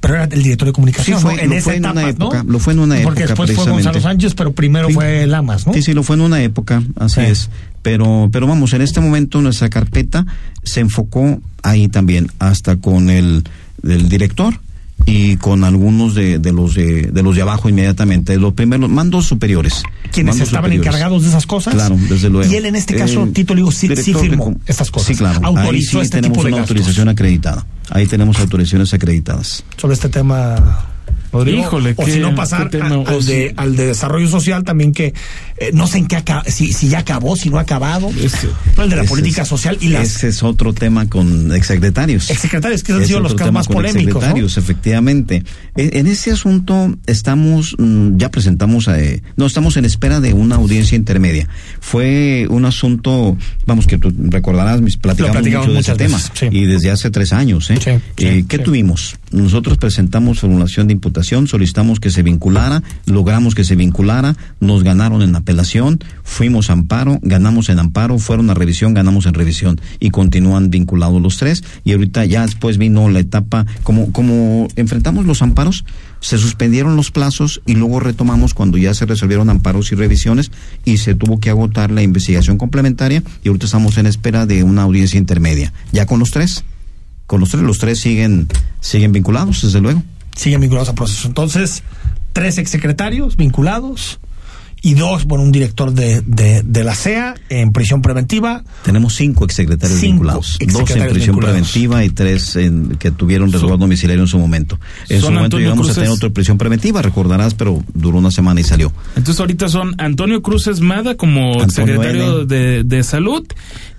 [0.02, 1.41] Pero era el director de comunicación, Sí, fue- ¿no?
[1.41, 2.52] En lo esa fue en una época, ¿no?
[2.52, 4.02] lo fue en una Porque época, después fue Gonzalo.
[4.02, 4.93] Sánchez, pero primero Sí.
[4.95, 5.74] fue Lamas, ¿no?
[5.74, 7.49] Sí, sí, lo fue en una época, así es.
[7.84, 10.26] Pero, pero vamos, en este momento nuestra carpeta
[10.64, 13.43] se enfocó ahí también, hasta con el,
[13.84, 14.56] el director
[15.06, 19.26] y con algunos de, de los de, de los de abajo inmediatamente, los primeros mandos
[19.26, 19.84] superiores.
[20.12, 20.88] Quienes mandos estaban superiores.
[20.88, 21.74] encargados de esas cosas.
[21.74, 22.52] Claro, desde luego.
[22.52, 25.08] Y él en este caso, El Tito Ligo, sí, sí de firmó com- estas cosas.
[25.08, 25.39] Sí, claro.
[25.43, 26.76] Ahí Autorizó sí este tenemos tipo de una gastos.
[26.78, 27.66] autorización acreditada.
[27.89, 29.64] Ahí tenemos autorizaciones acreditadas.
[29.78, 30.88] sobre este tema.
[31.32, 31.59] Rodrigo.
[31.61, 35.13] Híjole, o si no pasar tema, a- al, de, al de desarrollo social también que
[35.57, 38.09] eh, no sé en qué acaba, si, si ya acabó, si no ha acabado.
[38.11, 41.53] Pero el de la Ese política es- social y las Ese es otro tema con
[41.55, 42.29] exsecretarios.
[42.29, 44.03] exsecretarios que han sido los casos más polémicos.
[44.05, 44.09] ¿no?
[44.11, 45.43] exsecretarios, efectivamente.
[45.75, 50.55] E- En ese asunto estamos, mm, ya presentamos, eh, no, estamos en espera de una
[50.55, 51.47] audiencia intermedia.
[51.79, 56.19] Fue un asunto, vamos, que tú recordarás, mis platicamos, platicamos mucho de ese tema.
[56.19, 56.47] sí.
[56.51, 58.01] Y desde hace tres años, ¿eh?
[58.17, 59.15] Eh, ¿Qué tuvimos?
[59.32, 65.21] Nosotros presentamos formulación de imputación, solicitamos que se vinculara, logramos que se vinculara, nos ganaron
[65.21, 70.09] en apelación, fuimos a amparo, ganamos en amparo, fueron a revisión, ganamos en revisión y
[70.09, 75.41] continúan vinculados los tres y ahorita ya después vino la etapa, como, como enfrentamos los
[75.41, 75.86] amparos,
[76.19, 80.51] se suspendieron los plazos y luego retomamos cuando ya se resolvieron amparos y revisiones
[80.84, 84.84] y se tuvo que agotar la investigación complementaria y ahorita estamos en espera de una
[84.84, 85.73] audiencia intermedia.
[85.91, 86.63] Ya con los tres,
[87.32, 88.49] con los tres, los tres siguen,
[88.82, 90.03] siguen vinculados, desde luego.
[90.36, 91.29] Siguen vinculados a proceso.
[91.29, 91.82] Entonces,
[92.34, 94.19] tres exsecretarios vinculados
[94.84, 98.63] y dos, bueno, un director de, de, de la CEA en prisión preventiva.
[98.84, 101.43] Tenemos cinco exsecretarios Cinco vinculados, dos en prisión vinculados.
[101.69, 104.79] preventiva y tres en, que tuvieron resguardo domiciliario en su momento.
[105.07, 106.03] En su momento Antonio llegamos a Cruces.
[106.03, 108.91] tener otra prisión preventiva, recordarás, pero duró una semana y salió.
[109.15, 113.45] Entonces ahorita son Antonio Cruz Esmada como secretario de, de salud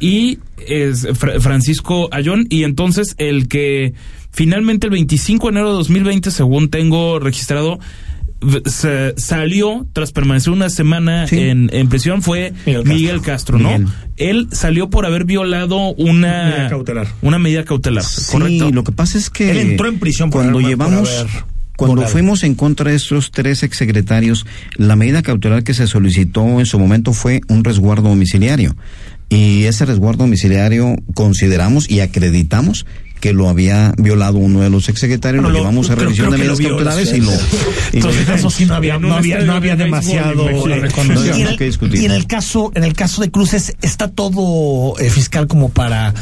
[0.00, 3.94] y es Fra- Francisco Ayón y entonces el que
[4.32, 7.78] finalmente el 25 de enero de 2020 según tengo registrado
[8.66, 12.52] se salió tras permanecer una semana en, en prisión fue
[12.84, 13.70] Miguel Castro, ¿no?
[13.78, 13.88] Miguel.
[14.16, 17.06] Él salió por haber violado una Medida cautelar.
[17.22, 18.66] una medida cautelar, ¿correcto?
[18.68, 21.18] Sí, lo que pasa es que Él entró en prisión por cuando haber- llevamos por
[21.30, 26.60] haber cuando fuimos en contra de esos tres exsecretarios, la medida cautelar que se solicitó
[26.60, 28.76] en su momento fue un resguardo domiciliario.
[29.28, 32.86] Y ese resguardo domiciliario consideramos y acreditamos
[33.22, 36.38] que lo había violado uno de los exsecretarios, Bueno, lo, lo- llevamos a revisión creo
[36.40, 37.30] de medidas cautelares y lo...
[37.30, 37.38] y lo
[37.92, 40.50] Entonces, eso sí no había, En no había, no demasiado.
[40.50, 42.00] y, en el, que discutir.
[42.00, 46.14] y en el caso, en el caso de Cruces, está todo eh, fiscal como para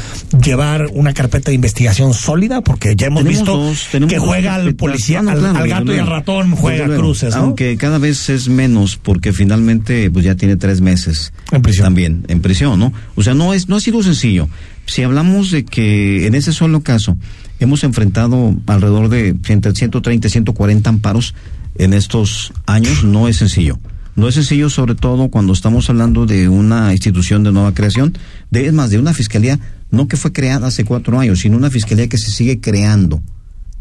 [0.45, 4.75] llevar una carpeta de investigación sólida, porque ya hemos Tenemos visto dos- que juega al
[4.75, 6.85] policía, Ah, no, al, claro, al desde gato y al ratón, juega.
[6.95, 7.41] Cruces, ¿no?
[7.41, 11.33] Aunque cada vez es menos, porque finalmente pues ya tiene tres meses
[11.81, 12.93] también en prisión, ¿no?
[13.15, 14.47] O sea, no es no ha sido sencillo.
[14.85, 17.17] Si hablamos de que en ese solo caso
[17.59, 21.35] hemos enfrentado alrededor de entre 130 y 140 amparos
[21.75, 23.79] en estos años, no es sencillo.
[24.15, 28.17] No es sencillo, sobre todo cuando estamos hablando de una institución de nueva creación,
[28.49, 29.59] de, es más, de una fiscalía,
[29.89, 33.21] no que fue creada hace cuatro años, sino una fiscalía que se sigue creando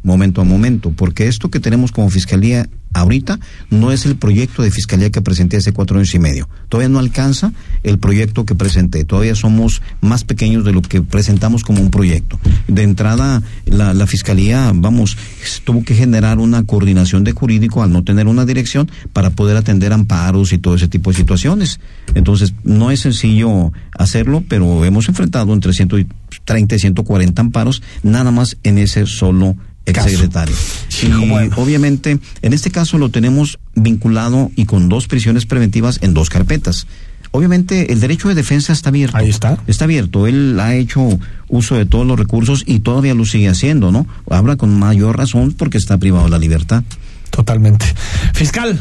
[0.02, 3.38] momento a momento, porque esto que tenemos como fiscalía ahorita
[3.70, 6.48] no es el proyecto de fiscalía que presenté hace cuatro años y medio.
[6.68, 9.04] Todavía no alcanza el proyecto que presenté.
[9.04, 12.38] Todavía somos más pequeños de lo que presentamos como un proyecto.
[12.68, 15.16] De entrada, la, fiscalía, vamos,
[15.64, 19.92] tuvo que generar una coordinación de jurídico al no tener una dirección para poder atender
[19.92, 21.80] amparos y todo ese tipo de situaciones.
[22.14, 28.56] Entonces, no es sencillo hacerlo, pero hemos enfrentado entre 130 y 140 amparos, nada más
[28.62, 30.54] en ese solo exsecretario.
[31.02, 31.10] Y
[31.56, 36.86] obviamente, en este caso lo tenemos vinculado y con dos prisiones preventivas en dos carpetas.
[37.32, 39.16] Obviamente, el derecho de defensa está abierto.
[39.16, 39.58] Ahí está.
[39.68, 40.26] Está abierto.
[40.26, 41.18] Él ha hecho
[41.48, 44.06] uso de todos los recursos y todavía lo sigue haciendo, ¿no?
[44.28, 46.82] Habla con mayor razón porque está privado de la libertad.
[47.30, 47.86] Totalmente.
[48.34, 48.78] Fiscal,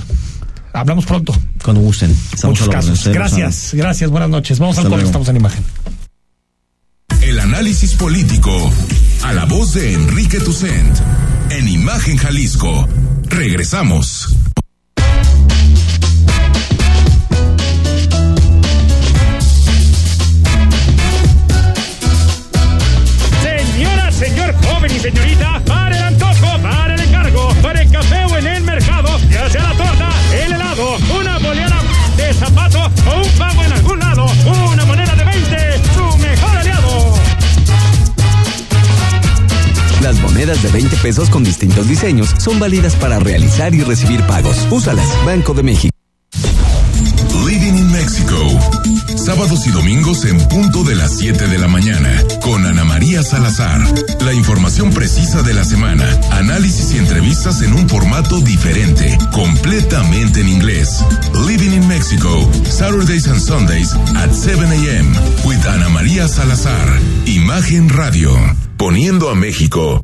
[0.74, 1.36] hablamos pronto.
[1.64, 2.10] Cuando gusten.
[2.10, 3.08] Estamos Muchos casos.
[3.08, 4.58] Gracias, gracias, buenas noches.
[4.58, 5.64] Vamos Hasta al corte, estamos en imagen.
[7.22, 8.72] El análisis político
[9.24, 10.98] a la voz de Enrique Tucent
[11.50, 12.88] en Imagen Jalisco.
[13.26, 14.36] Regresamos.
[23.44, 25.59] Señora, señor joven y señorita,
[40.62, 44.68] De 20 pesos con distintos diseños son válidas para realizar y recibir pagos.
[44.70, 45.96] Úsalas, Banco de México.
[47.46, 48.36] Living in Mexico.
[49.16, 53.24] Sábado sábados y domingos en punto de las 7 de la mañana, con Ana María
[53.24, 53.82] Salazar.
[54.22, 60.50] La información precisa de la semana, análisis y entrevistas en un formato diferente, completamente en
[60.50, 61.04] inglés.
[61.48, 65.08] Living in Mexico, Saturdays and Sundays at 7 a.m.
[65.46, 67.00] with Ana María Salazar.
[67.26, 68.36] Imagen Radio,
[68.78, 70.04] poniendo a México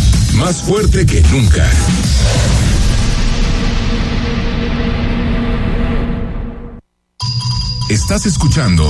[0.35, 1.69] más fuerte que nunca.
[7.89, 8.85] Estás escuchando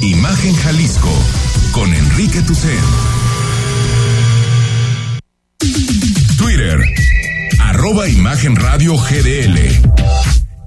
[0.00, 1.12] Imagen Jalisco
[1.72, 2.80] con Enrique Tucen.
[6.38, 6.80] Twitter,
[7.60, 9.58] arroba Imagen Radio GDL.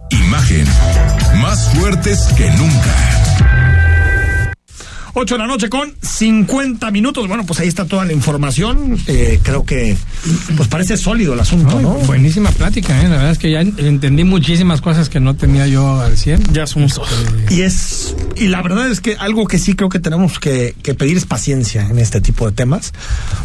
[0.09, 0.65] Imagen,
[1.41, 3.82] más fuertes que nunca.
[5.15, 7.27] 8 de la noche con 50 minutos.
[7.27, 8.97] Bueno, pues ahí está toda la información.
[9.07, 9.95] Eh, creo que
[10.57, 11.93] pues parece sólido el asunto, ¿no?
[11.99, 13.03] Buenísima plática, ¿eh?
[13.03, 16.53] La verdad es que ya entendí muchísimas cosas que no tenía yo al 100.
[16.53, 17.09] Ya somos dos.
[17.51, 20.95] Y es y la verdad es que algo que sí creo que tenemos que, que
[20.95, 22.93] pedir es paciencia en este tipo de temas,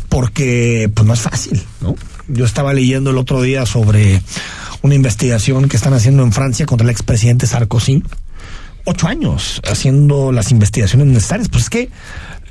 [0.09, 1.95] porque pues no es fácil, ¿no?
[2.29, 4.23] Yo estaba leyendo el otro día sobre
[4.83, 8.03] una investigación que están haciendo en Francia contra el expresidente Sarkozy
[8.89, 11.49] ocho años haciendo las investigaciones necesarias.
[11.49, 11.91] Pues es que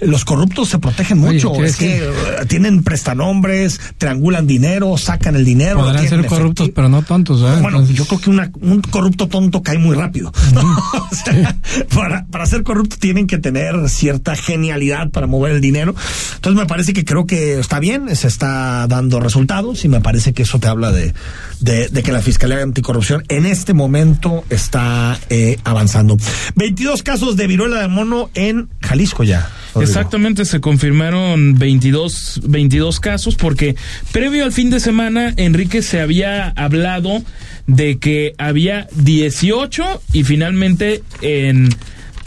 [0.01, 1.53] los corruptos se protegen mucho.
[1.63, 2.11] es que eh,
[2.47, 5.79] tienen prestanombres, triangulan dinero, sacan el dinero.
[5.79, 7.41] Podrán ser corruptos, pero no tontos.
[7.41, 7.61] ¿eh?
[7.61, 10.31] Bueno, yo creo que un corrupto tonto cae muy rápido.
[11.93, 15.95] para, para ser corrupto tienen que tener cierta genialidad para mover el dinero.
[16.35, 20.33] Entonces me parece que creo que está bien, se está dando resultados y me parece
[20.33, 21.13] que eso te habla de,
[21.59, 26.17] de, que la Fiscalía Anticorrupción en este momento está eh, avanzando.
[26.55, 29.49] 22 casos de viruela de mono en Jalisco ya.
[29.81, 33.75] Exactamente, se confirmaron 22, 22 casos porque
[34.11, 37.23] previo al fin de semana, Enrique se había hablado
[37.67, 41.69] de que había 18 y finalmente en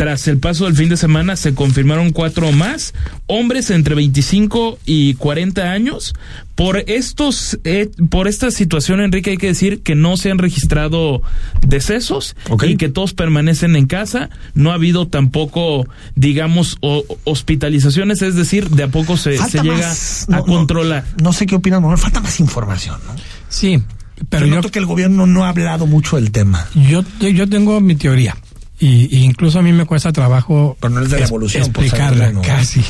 [0.00, 2.94] tras el paso del fin de semana se confirmaron cuatro más,
[3.26, 6.14] hombres entre 25 y 40 años.
[6.54, 11.20] Por estos, eh, por esta situación, Enrique, hay que decir que no se han registrado
[11.60, 12.34] decesos
[12.66, 14.30] y que todos permanecen en casa.
[14.54, 16.78] No ha habido tampoco, digamos,
[17.24, 19.92] hospitalizaciones, es decir, de a poco se, llega
[20.32, 21.04] a controlar.
[21.22, 23.16] No, sé qué opinan, falta más información, ¿no?
[23.50, 23.82] Sí,
[24.30, 26.66] pero yo noto que el gobierno no ha hablado mucho del tema.
[26.74, 28.34] Yo, yo tengo mi teoría.
[28.80, 32.32] Y, incluso a mí me cuesta trabajo pero no es de la evolución, pues, explicarla,
[32.40, 32.82] casi.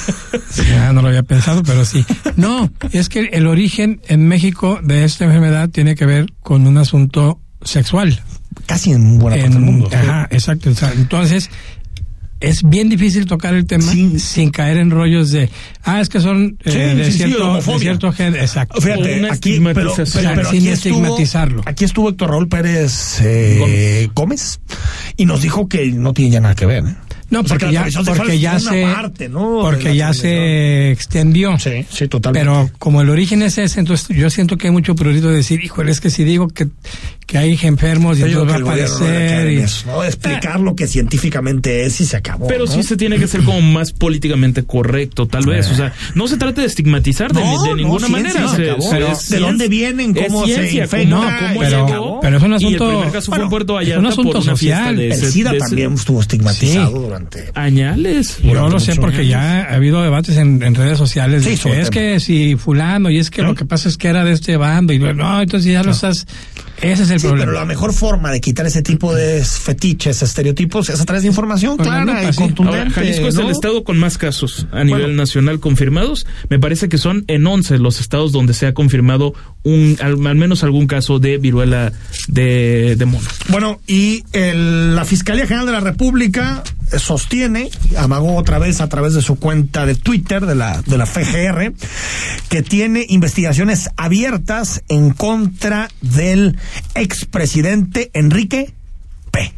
[0.68, 2.06] ya no lo había pensado, pero sí.
[2.36, 6.78] No, es que el origen en México de esta enfermedad tiene que ver con un
[6.78, 8.22] asunto sexual.
[8.66, 9.90] Casi en buena parte del mundo.
[9.92, 10.70] Ajá, exacto.
[10.96, 11.50] Entonces,
[12.48, 15.50] es bien difícil tocar el tema sin caer en rollos de,
[15.82, 18.42] ah, es que son eh, de, cierto, de, cierto, género.
[18.42, 18.80] Exacto.
[18.80, 21.62] Fíjate, aquí, pero, sin estigmatizarlo.
[21.66, 24.60] Aquí estuvo Héctor Raúl Pérez eh, Gómez.
[25.16, 26.84] y nos dijo que no tiene ya nada que ver.
[26.84, 26.96] ¿eh?
[27.30, 28.86] No, porque ya, porque ya se,
[29.60, 31.58] porque ya se extendió.
[31.58, 32.48] Sí, sí, totalmente.
[32.48, 35.64] Pero como el origen es ese, entonces yo siento que hay mucho prurito de decir,
[35.64, 36.68] híjole, es que si digo que,
[37.26, 39.52] que hay enfermos y entonces va a aparecer.
[39.52, 40.04] Y, ¿no?
[40.04, 42.46] Explicar lo que científicamente es y se acabó.
[42.46, 45.70] Pero sí se tiene que ser como más políticamente correcto, tal vez.
[45.70, 47.42] O sea, no se trata de estigmatizar de,
[47.76, 48.52] ninguna manera.
[48.52, 50.14] ¿De dónde vienen?
[50.14, 51.16] ¿Cómo se infecta?
[51.48, 52.84] ¿Cómo pero, pero es un asunto.
[52.84, 55.00] Y el primer caso fue en Puerto Vallarta un asunto social.
[55.00, 58.38] el SIDA también estuvo estigmatizado durante Añales.
[58.42, 61.46] Yo lo sé porque ya ha habido debates en, redes sociales.
[61.46, 64.56] es que si fulano, y es que lo que pasa es que era de este
[64.56, 66.26] bando, y no, entonces ya lo estás...
[66.92, 67.44] Ese es el problema.
[67.44, 71.28] Pero la mejor forma de quitar ese tipo de fetiches, estereotipos, es a través de
[71.28, 72.90] información clara y contundente.
[72.90, 76.26] Jalisco es el estado con más casos a nivel nacional confirmados.
[76.48, 80.62] Me parece que son en 11 los estados donde se ha confirmado un al, menos
[80.62, 81.92] algún caso de viruela
[82.28, 83.26] de, de mono.
[83.48, 86.62] Bueno, y el, la Fiscalía General de la República
[86.98, 91.06] sostiene, amagó otra vez a través de su cuenta de Twitter de la, de la
[91.06, 91.72] FGR,
[92.48, 96.58] que tiene investigaciones abiertas en contra del
[96.94, 98.74] expresidente Enrique
[99.30, 99.52] P.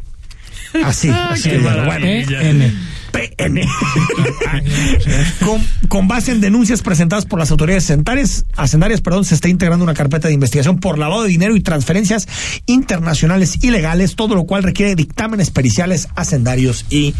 [0.83, 2.05] Así, así Qué que, bueno.
[2.05, 2.73] N.
[3.17, 3.61] PN.
[5.45, 9.83] con, con base en denuncias presentadas por las autoridades hacendarias, hacendarias, perdón, se está integrando
[9.83, 12.27] una carpeta de investigación por lavado de dinero y transferencias
[12.65, 17.15] internacionales ilegales, todo lo cual requiere dictámenes periciales, hacendarios y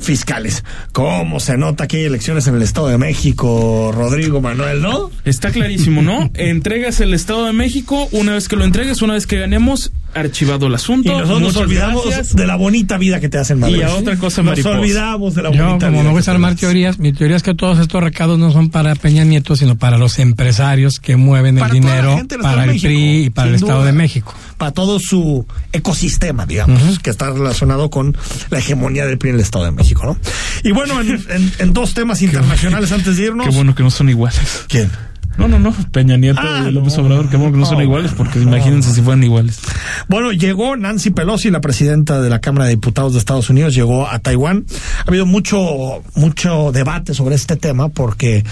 [0.00, 0.64] fiscales.
[0.92, 5.10] ¿Cómo se nota que hay elecciones en el Estado de México, Rodrigo Manuel, no?
[5.24, 6.30] Está clarísimo, ¿no?
[6.34, 10.66] Entregas el Estado de México, una vez que lo entregues, una vez que ganemos, archivado
[10.66, 11.08] el asunto.
[11.10, 12.34] Y nosotros nos olvidamos gracias.
[12.36, 13.76] de la bonita vida que te hacen Madrid.
[13.78, 14.78] Y a otra cosa, Nos mariposa.
[14.78, 17.36] olvidamos de la Yo, bonita como vida no voy a armar te teorías, mi teoría
[17.36, 21.16] es que todos estos recados no son para Peña Nieto, sino para los empresarios que
[21.16, 23.86] mueven Para el dinero para el México, PRI y para el Estado duda.
[23.86, 24.34] de México.
[24.58, 28.16] para todo su ecosistema, digamos, que está relacionado con
[28.50, 30.16] la hegemonía del PRI en el Estado de México, ¿no?
[30.64, 33.46] Y bueno, en, en- en dos temas internacionales antes de irnos.
[33.46, 34.64] Qué bueno que no son iguales.
[34.68, 34.90] ¿Quién?
[35.38, 35.74] No, no, no.
[35.92, 36.96] Peña Nieto Ah, y López.
[36.98, 38.44] Obrador, bueno que no son No, iguales, porque no.
[38.48, 39.60] imagínense si fueran iguales.
[40.08, 44.08] Bueno, llegó Nancy Pelosi, la presidenta de la Cámara de Diputados de Estados Unidos, llegó
[44.08, 44.64] a Taiwán.
[45.04, 48.44] Ha habido mucho, mucho debate sobre este tema porque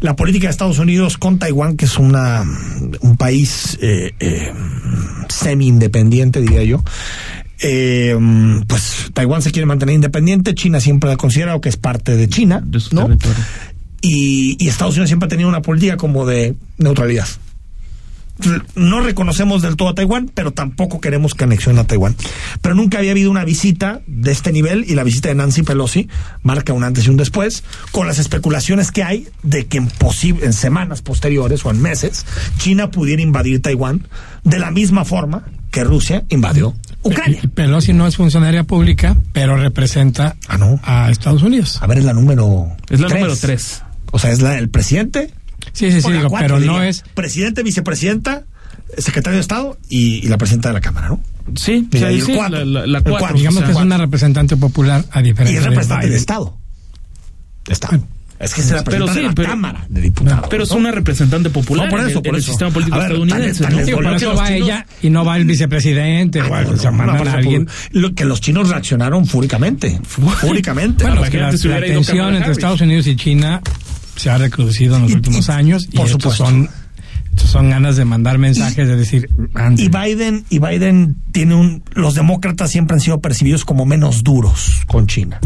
[0.00, 2.44] la política de Estados Unidos con Taiwán, que es una,
[3.00, 4.52] un país eh, eh,
[5.28, 6.82] semi-independiente, diría yo,
[7.60, 8.16] eh,
[8.66, 12.60] pues Taiwán se quiere mantener independiente, China siempre ha considerado que es parte de China,
[12.64, 13.08] De su ¿no?
[14.02, 17.26] Y, y Estados Unidos siempre ha tenido una política como de neutralidad.
[18.74, 22.16] No reconocemos del todo a Taiwán, pero tampoco queremos que anexione a Taiwán.
[22.60, 26.08] Pero nunca había habido una visita de este nivel y la visita de Nancy Pelosi
[26.42, 29.88] marca un antes y un después, con las especulaciones que hay de que en,
[30.42, 32.26] en semanas posteriores o en meses
[32.58, 34.08] China pudiera invadir Taiwán
[34.42, 37.42] de la misma forma que Rusia invadió Ucrania.
[37.42, 40.80] Pe- Pelosi no es funcionaria pública, pero representa Ah, no.
[40.82, 41.78] a Estados Unidos.
[41.80, 43.20] A ver, es la número Es la tres.
[43.20, 43.82] número tres.
[44.12, 45.30] O sea, es la el presidente
[45.72, 47.02] Sí, sí, sí, digo, cuatro, pero no es.
[47.14, 48.44] Presidente, vicepresidenta,
[48.98, 51.20] secretario de Estado y, y la presidenta de la Cámara, ¿no?
[51.56, 52.58] Sí, sí, y el sí, cuatro.
[52.58, 55.20] la, la- la El cuatro, cuatro, Digamos o sea, que es una representante popular a
[55.20, 56.16] Y diferencia es de representante de.
[56.16, 56.56] Estado.
[57.66, 58.04] De Estado.
[58.40, 60.46] Es que es la Pero sí, de la pero- Cámara de Diputados.
[60.50, 60.76] Pero es ¿no?
[60.76, 63.62] una representante popular No, por eso, por en el sistema político ver, estadounidense.
[63.64, 63.96] tal- tal ¿no?
[63.96, 66.48] por eso va chinos- ella y no va el vicepresidente Ah, o
[67.16, 67.68] por a alguien.
[67.92, 70.00] lo que los chinos reaccionaron fúricamente.
[70.04, 71.04] Fúricamente.
[71.04, 72.50] Bueno, Imagínate que la, la tensión entre.
[72.52, 73.60] Estados Unidos y China
[74.16, 76.44] se ha recrudecido en los Y- últimos y- años y por estos supuesto.
[76.46, 76.68] son,
[77.36, 79.30] son ganas de mandar mensajes de decir.
[79.76, 81.82] Y Biden, y Biden tiene un.
[81.92, 85.40] Los demócratas siempre han sido percibidos como menos duros con China.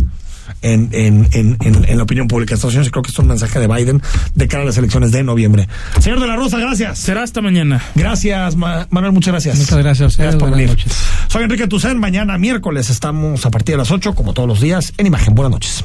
[0.63, 3.19] En, en, en, en, en la opinión pública de Estados Unidos, y creo que es
[3.19, 4.01] un mensaje de Biden
[4.35, 5.69] de cara a las elecciones de noviembre.
[6.01, 6.99] Señor de la Rosa, gracias.
[6.99, 7.83] Será hasta mañana.
[7.95, 9.59] Gracias, Ma- Manuel, muchas gracias.
[9.59, 10.71] Muchas gracias a ustedes, por buenas venir.
[10.71, 10.93] noches.
[11.29, 14.93] Soy Enrique Tucen, mañana miércoles estamos a partir de las 8, como todos los días,
[14.97, 15.35] en Imagen.
[15.35, 15.85] Buenas noches.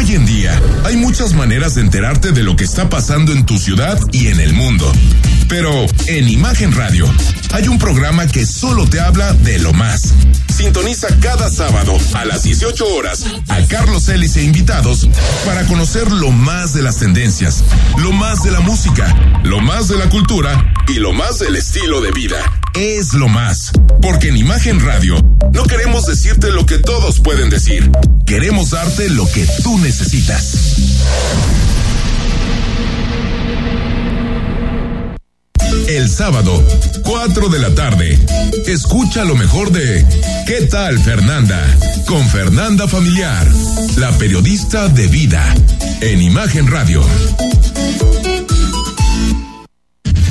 [0.00, 3.58] Hoy en día hay muchas maneras de enterarte de lo que está pasando en tu
[3.58, 4.90] ciudad y en el mundo.
[5.46, 7.04] Pero en Imagen Radio
[7.52, 10.14] hay un programa que solo te habla de lo más.
[10.56, 15.06] Sintoniza cada sábado a las 18 horas a Carlos Ellis e invitados
[15.44, 17.62] para conocer lo más de las tendencias,
[17.98, 22.00] lo más de la música, lo más de la cultura y lo más del estilo
[22.00, 22.59] de vida.
[22.74, 23.72] Es lo más.
[24.00, 25.16] Porque en Imagen Radio
[25.52, 27.90] no queremos decirte lo que todos pueden decir.
[28.26, 30.76] Queremos darte lo que tú necesitas.
[35.88, 36.64] El sábado,
[37.02, 38.18] 4 de la tarde,
[38.66, 40.04] escucha lo mejor de
[40.46, 41.60] ¿Qué tal Fernanda?
[42.06, 43.48] Con Fernanda Familiar,
[43.96, 45.44] la periodista de vida,
[46.00, 47.04] en Imagen Radio.